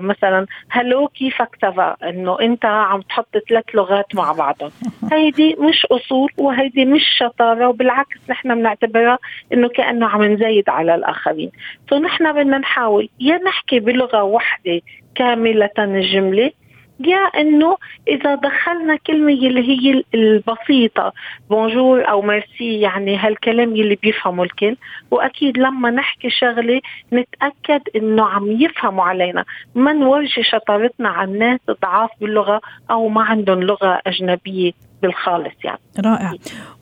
مثلا 0.00 0.46
هلو 0.68 1.08
كيفك 1.08 1.56
تبع 1.62 1.96
إنه 2.02 2.40
أنت 2.40 2.64
عم 2.64 3.00
تحط 3.00 3.38
ثلاث 3.48 3.64
لغات 3.74 4.14
مع 4.14 4.32
بعضهم. 4.32 4.70
هيدي 5.12 5.56
مش 5.60 5.86
أصول 5.86 6.30
وهيدي 6.38 6.84
مش 6.84 7.03
شطاره 7.18 7.68
وبالعكس 7.68 8.30
نحن 8.30 8.54
بنعتبرها 8.54 9.18
إنه 9.52 9.68
كأنه 9.68 10.06
عم 10.06 10.24
نزايد 10.24 10.68
على 10.68 10.94
الآخرين. 10.94 11.50
فنحن 11.88 12.32
بدنا 12.32 12.58
نحاول 12.58 13.08
يا 13.20 13.36
نحكي 13.36 13.80
بلغة 13.80 14.22
واحدة 14.22 14.80
كاملة 15.14 15.70
الجملة 15.78 16.50
يا 17.00 17.16
إنه 17.16 17.76
إذا 18.08 18.34
دخلنا 18.34 18.96
كلمة 18.96 19.32
اللي 19.32 19.68
هي 19.68 20.04
البسيطة 20.14 21.12
بونجور 21.50 22.08
أو 22.08 22.22
ميرسي 22.22 22.80
يعني 22.80 23.16
هالكلام 23.16 23.72
اللي 23.72 23.94
بيفهموا 23.94 24.44
الكل. 24.44 24.76
وأكيد 25.10 25.58
لما 25.58 25.90
نحكي 25.90 26.30
شغلة 26.30 26.80
نتأكد 27.12 27.82
إنه 27.96 28.26
عم 28.26 28.50
يفهموا 28.50 29.04
علينا. 29.04 29.44
ما 29.74 29.92
نورجي 29.92 30.42
شطارتنا 30.42 31.08
على 31.08 31.30
الناس 31.30 31.60
ضعاف 31.82 32.10
باللغة 32.20 32.60
أو 32.90 33.08
ما 33.08 33.22
عندهم 33.22 33.62
لغة 33.62 34.00
أجنبية. 34.06 34.72
بالخالص 35.04 35.54
يعني. 35.64 35.78
رائع. 36.00 36.32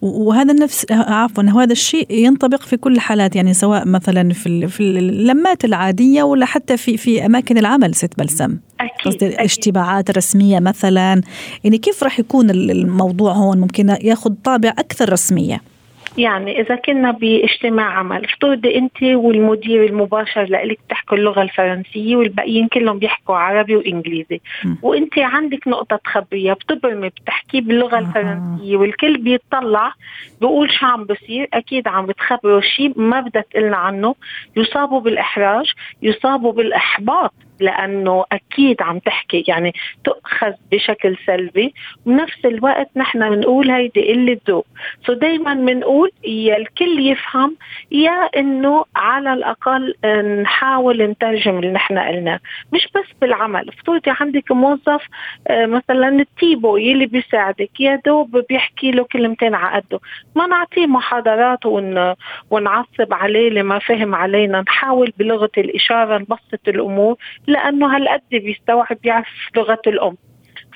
وهذا 0.02 0.52
النفس 0.52 0.86
عفوا 0.90 1.42
هذا 1.42 1.72
الشيء 1.72 2.06
ينطبق 2.10 2.62
في 2.62 2.76
كل 2.76 2.92
الحالات 2.92 3.36
يعني 3.36 3.54
سواء 3.54 3.88
مثلا 3.88 4.32
في 4.32 4.68
في 4.68 4.80
اللمات 4.80 5.64
العادية 5.64 6.22
ولا 6.22 6.46
حتى 6.46 6.76
في 6.76 6.96
في 6.96 7.26
أماكن 7.26 7.58
العمل 7.58 7.94
ست 7.94 8.18
بلسم. 8.18 8.58
أكيد 8.80 9.22
اجتماعات 9.22 10.10
رسميه 10.10 10.58
مثلا. 10.60 11.20
يعني 11.64 11.78
كيف 11.78 12.02
راح 12.02 12.18
يكون 12.18 12.50
الموضوع 12.50 13.32
هون؟ 13.32 13.58
ممكن 13.58 13.96
ياخذ 14.02 14.34
طابع 14.44 14.68
أكثر 14.68 15.12
رسمية. 15.12 15.71
يعني 16.18 16.60
إذا 16.60 16.76
كنا 16.76 17.10
باجتماع 17.10 17.98
عمل 17.98 18.24
افترضي 18.24 18.78
أنت 18.78 19.02
والمدير 19.02 19.84
المباشر 19.84 20.42
لك 20.42 20.78
بتحكوا 20.86 21.16
اللغة 21.16 21.42
الفرنسية 21.42 22.16
والباقيين 22.16 22.68
كلهم 22.68 22.98
بيحكوا 22.98 23.36
عربي 23.36 23.76
وإنجليزي 23.76 24.40
م. 24.64 24.74
وأنت 24.82 25.18
عندك 25.18 25.68
نقطة 25.68 25.96
تخبيها 25.96 26.54
بتبرمي 26.54 27.08
بتحكي 27.08 27.60
باللغة 27.60 27.96
آه. 27.96 27.98
الفرنسية 27.98 28.76
والكل 28.76 29.18
بيطلع 29.18 29.92
بيقول 30.40 30.70
شو 30.70 30.86
عم 30.86 31.04
بصير 31.04 31.48
أكيد 31.54 31.88
عم 31.88 32.06
بتخبروا 32.06 32.60
شيء 32.60 33.00
ما 33.00 33.20
بدها 33.20 33.42
تقلنا 33.42 33.76
عنه 33.76 34.14
يصابوا 34.56 35.00
بالإحراج 35.00 35.72
يصابوا 36.02 36.52
بالإحباط 36.52 37.34
لأنه 37.62 38.24
أكيد 38.32 38.82
عم 38.82 38.98
تحكي 38.98 39.44
يعني 39.48 39.74
تؤخذ 40.04 40.52
بشكل 40.72 41.16
سلبي. 41.26 41.74
بنفس 42.06 42.44
الوقت 42.44 42.90
نحن 42.96 43.30
بنقول 43.30 43.70
هيدي 43.70 44.12
قله 44.12 44.38
ذوق 44.48 44.66
سو 45.06 45.12
دائما 45.12 45.54
بنقول 45.54 46.10
يا 46.24 46.56
الكل 46.56 47.00
يفهم 47.10 47.56
يا 47.90 48.28
إنه 48.36 48.84
على 48.96 49.32
الأقل 49.32 49.94
نحاول 50.42 51.02
نترجم 51.02 51.58
اللي 51.58 51.72
نحن 51.72 51.98
قلناه. 51.98 52.40
مش 52.72 52.88
بس 52.94 53.06
بالعمل. 53.20 53.68
افترضي 53.68 54.10
عندك 54.20 54.52
موظف 54.52 55.02
آه، 55.48 55.66
مثلا 55.66 56.08
التيبو 56.08 56.76
يلي 56.76 57.06
بيساعدك 57.06 57.80
يا 57.80 58.00
دوب 58.06 58.44
بيحكي 58.48 58.90
له 58.90 59.04
كلمتين 59.04 59.54
على 59.54 59.80
قده. 59.80 60.00
ما 60.36 60.46
نعطيه 60.46 60.86
محاضرات 60.86 61.66
ون... 61.66 62.14
ونعصب 62.50 63.12
عليه 63.12 63.50
لما 63.50 63.78
فهم 63.78 64.14
علينا. 64.14 64.60
نحاول 64.60 65.12
بلغة 65.18 65.50
الإشارة 65.58 66.18
نبسط 66.18 66.68
الأمور. 66.68 67.16
لأنه 67.52 67.96
هالقد 67.96 68.22
بيستوعب 68.30 68.98
يعرف 69.04 69.28
لغة 69.56 69.82
الأم. 69.86 70.16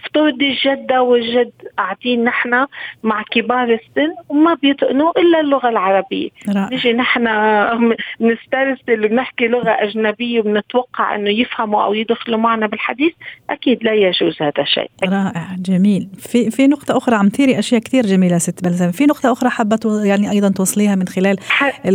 افترضي 0.06 0.50
الجدة 0.50 1.02
والجد 1.02 1.52
قاعدين 1.78 2.24
نحن 2.24 2.66
مع 3.02 3.22
كبار 3.30 3.64
السن 3.64 4.14
وما 4.28 4.54
بيتقنوا 4.54 5.20
إلا 5.20 5.40
اللغة 5.40 5.68
العربية. 5.68 6.28
نجي 6.48 6.92
نحن 6.92 7.26
نسترسل 8.20 9.12
ونحكي 9.12 9.48
لغة 9.48 9.70
أجنبية 9.70 10.40
وبنتوقع 10.40 11.14
أنه 11.14 11.30
يفهموا 11.30 11.84
أو 11.84 11.94
يدخلوا 11.94 12.38
معنا 12.38 12.66
بالحديث 12.66 13.12
أكيد 13.50 13.84
لا 13.84 13.92
يجوز 13.92 14.42
هذا 14.42 14.62
الشيء 14.62 14.90
رائع 15.04 15.46
جميل. 15.58 16.08
في 16.18 16.50
في 16.50 16.66
نقطة 16.66 16.96
أخرى 16.96 17.16
عم 17.16 17.28
تيري 17.28 17.58
أشياء 17.58 17.80
كثير 17.80 18.06
جميلة 18.06 18.38
ست 18.38 18.64
بلزم 18.64 18.90
في 18.90 19.06
نقطة 19.06 19.32
أخرى 19.32 19.50
حابة 19.50 20.04
يعني 20.04 20.30
أيضا 20.30 20.48
توصليها 20.48 20.94
من 20.94 21.08
خلال 21.08 21.36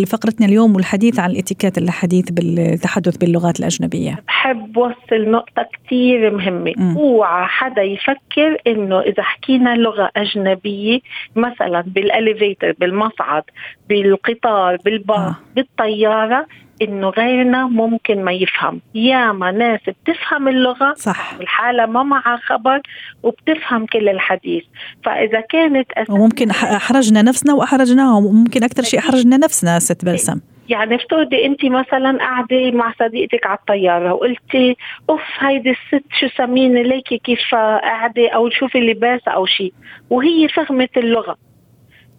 فقرتنا 0.07 0.47
اليوم 0.47 0.75
والحديث 0.75 1.19
عن 1.19 1.31
الإتيكيت 1.31 1.77
الحديث 1.77 2.31
بالتحدث 2.31 3.17
باللغات 3.17 3.59
الأجنبية. 3.59 4.19
بحب 4.27 4.77
وصل 4.77 5.31
نقطة 5.31 5.67
كثير 5.85 6.31
مهمة. 6.37 6.73
أوعى 6.97 7.47
حدا 7.47 7.81
يفكر 8.01 8.57
إنه 8.67 8.99
إذا 8.99 9.23
حكينا 9.23 9.75
لغة 9.75 10.11
أجنبية 10.15 10.99
مثلا 11.35 11.81
بالاليفيتر 11.81 12.71
بالمصعد 12.79 13.43
بالقطار 13.89 14.77
بالباص 14.85 15.19
آه. 15.19 15.35
بالطيارة 15.55 16.47
إنه 16.81 17.09
غيرنا 17.09 17.67
ممكن 17.67 18.23
ما 18.23 18.31
يفهم. 18.31 18.81
ياما 18.95 19.51
ناس 19.51 19.79
بتفهم 19.87 20.47
اللغة 20.47 20.93
صح. 20.93 21.33
الحاله 21.41 21.85
ما 21.85 22.03
معها 22.03 22.39
خبر 22.45 22.81
وبتفهم 23.23 23.85
كل 23.85 24.09
الحديث. 24.09 24.63
فإذا 25.03 25.41
كانت 25.41 25.87
وممكن 26.09 26.49
أحرجنا 26.49 27.21
نفسنا 27.21 27.53
وأحرجناهم 27.53 28.25
وممكن 28.25 28.63
أكثر 28.63 28.83
شيء 28.83 28.99
أحرجنا 28.99 29.37
نفسنا 29.37 29.79
ست 29.79 30.05
بلسم. 30.05 30.39
يعني 30.69 30.95
افترضي 30.95 31.45
أنت 31.45 31.65
مثلا 31.65 32.17
قاعدة 32.17 32.71
مع 32.71 32.93
صديقتك 32.99 33.45
على 33.45 33.57
الطيارة 33.57 34.13
وقلتي 34.13 34.77
أوف 35.09 35.21
هيدي 35.39 35.69
الست 35.69 36.05
شو 36.19 36.27
سمين 36.37 36.83
ليكي 36.83 37.17
كيف 37.17 37.55
قاعدة؟ 37.55 38.29
أو 38.29 38.49
شوفي 38.49 38.79
لباسها 38.79 39.33
أو 39.33 39.45
شيء. 39.45 39.73
وهي 40.09 40.47
فهمت 40.47 40.97
اللغة. 40.97 41.37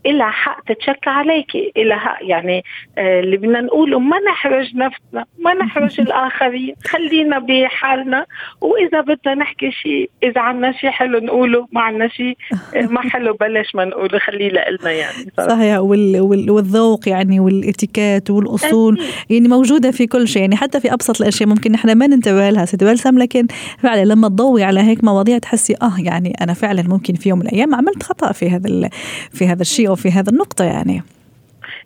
إلها 0.06 0.30
حق 0.30 0.64
تتشكى 0.64 1.10
عليك. 1.10 1.46
إلها 1.76 1.98
حق 1.98 2.18
يعني 2.20 2.64
آه 2.98 3.20
اللي 3.20 3.36
بدنا 3.36 3.60
نقوله 3.60 3.98
ما 3.98 4.16
نحرج 4.30 4.76
نفسنا 4.76 5.24
ما 5.38 5.54
نحرج 5.54 6.00
الآخرين 6.06 6.74
خلينا 6.86 7.38
بحالنا. 7.38 8.26
وإذا 8.60 9.00
بدنا 9.00 9.34
نحكي 9.34 9.70
شيء 9.70 10.10
إذا 10.22 10.40
عنا 10.40 10.72
شيء 10.72 10.90
حلو 10.90 11.18
نقوله 11.18 11.66
ما 11.72 11.80
عنا 11.80 12.08
شيء 12.08 12.36
آه 12.76 12.86
ما 12.86 13.00
حلو 13.10 13.34
بلاش 13.34 13.74
ما 13.74 13.84
نقوله 13.84 14.18
خليه 14.18 14.48
لنا 14.50 14.90
يعني. 14.90 15.32
صحيح. 15.38 15.78
وال 15.78 16.20
وال 16.20 16.50
والذوق 16.50 17.08
يعني 17.08 17.40
والإتيكيت 17.40 18.30
والأصول 18.30 18.98
يعني 19.30 19.48
موجودة 19.48 19.90
في 19.90 20.06
كل 20.06 20.28
شيء. 20.28 20.42
يعني 20.42 20.56
حتى 20.56 20.80
في 20.80 20.92
أبسط 20.92 21.20
الأشياء 21.20 21.48
ممكن 21.48 21.72
نحن 21.72 21.92
ما 21.98 22.06
ننتبه 22.06 22.50
لها 22.50 22.64
ست 22.64 22.84
بلسم 22.84 23.18
لكن 23.18 23.46
فعلا 23.78 24.04
لما 24.04 24.28
تضوي 24.28 24.64
على 24.64 24.80
هيك 24.80 25.04
مواضيع 25.04 25.38
تحسي 25.38 25.74
آه 25.82 25.94
يعني 25.98 26.32
أنا 26.40 26.54
فعلا 26.54 26.82
ممكن 26.82 27.14
في 27.14 27.28
يوم 27.28 27.38
من 27.38 27.46
الأيام 27.46 27.74
عملت 27.74 28.02
خطأ 28.02 28.32
في 28.32 28.50
هذا 28.50 28.88
في 29.32 29.46
هذا 29.46 29.62
الشيء. 29.62 29.91
في 29.94 30.10
هذه 30.10 30.28
النقطة 30.28 30.64
يعني. 30.64 31.02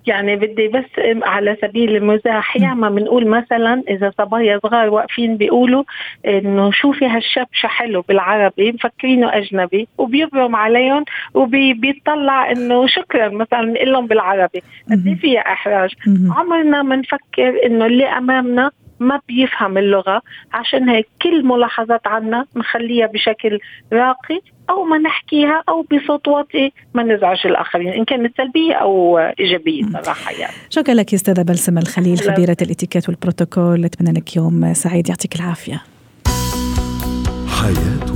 يعني 0.07 0.37
بدي 0.37 0.69
بس 0.69 0.85
على 1.23 1.57
سبيل 1.62 1.97
المزاح 1.97 2.57
ياما 2.57 2.90
بنقول 2.90 3.27
مثلا 3.27 3.83
إذا 3.88 4.12
صبايا 4.19 4.61
صغار 4.62 4.88
واقفين 4.88 5.37
بيقولوا 5.37 5.85
إنه 6.27 6.71
شوفي 6.71 7.07
هالشبشة 7.07 7.66
حلو 7.66 8.01
بالعربي 8.09 8.73
مفكرينه 8.73 9.37
أجنبي 9.37 9.88
وبيبرم 9.99 10.57
عليهم 10.57 11.05
وبيطلع 11.35 12.51
إنه 12.51 12.87
شكرا 12.87 13.29
مثلا 13.29 13.62
بنقول 13.62 13.92
لهم 13.92 14.07
بالعربي. 14.07 14.62
قد 14.90 15.19
فيها 15.21 15.40
إحراج. 15.40 15.95
عمرنا 16.31 16.83
ما 16.83 16.97
نفكر 16.97 17.66
إنه 17.66 17.87
اللي 17.87 18.05
أمامنا 18.05 18.71
ما 19.00 19.20
بيفهم 19.28 19.78
اللغة. 19.78 20.22
عشان 20.52 20.88
هيك 20.88 21.09
كل 21.22 21.44
ملاحظات 21.44 22.06
عنا 22.06 22.46
نخليها 22.56 23.06
بشكل 23.06 23.59
راقي 23.92 24.40
أو 24.70 24.85
ما 24.85 24.98
نحكيها 24.98 25.62
أو 25.68 25.82
بصوت 25.82 26.28
واطي 26.28 26.72
ما 26.94 27.02
نزعج 27.02 27.46
الآخرين 27.46 27.88
إن 27.88 28.04
كانت 28.04 28.37
سلبية 28.37 28.74
أو 28.74 29.18
إيجابية 29.18 29.82
صراحة 30.02 30.30
يعني. 30.32 30.54
شكرا 30.70 30.94
لك 30.94 31.14
أستاذة 31.14 31.42
بلسم 31.42 31.78
الخليل 31.78 32.18
خبيرة 32.18 32.56
الإتيكيت 32.62 33.09
والبروتوكول 33.09 33.85
أتمنى 33.85 34.12
لك 34.12 34.37
يوم 34.37 34.74
سعيد. 34.74 35.09
يعطيك 35.09 35.37
العافية. 35.37 35.82
حياتنا 37.48 38.15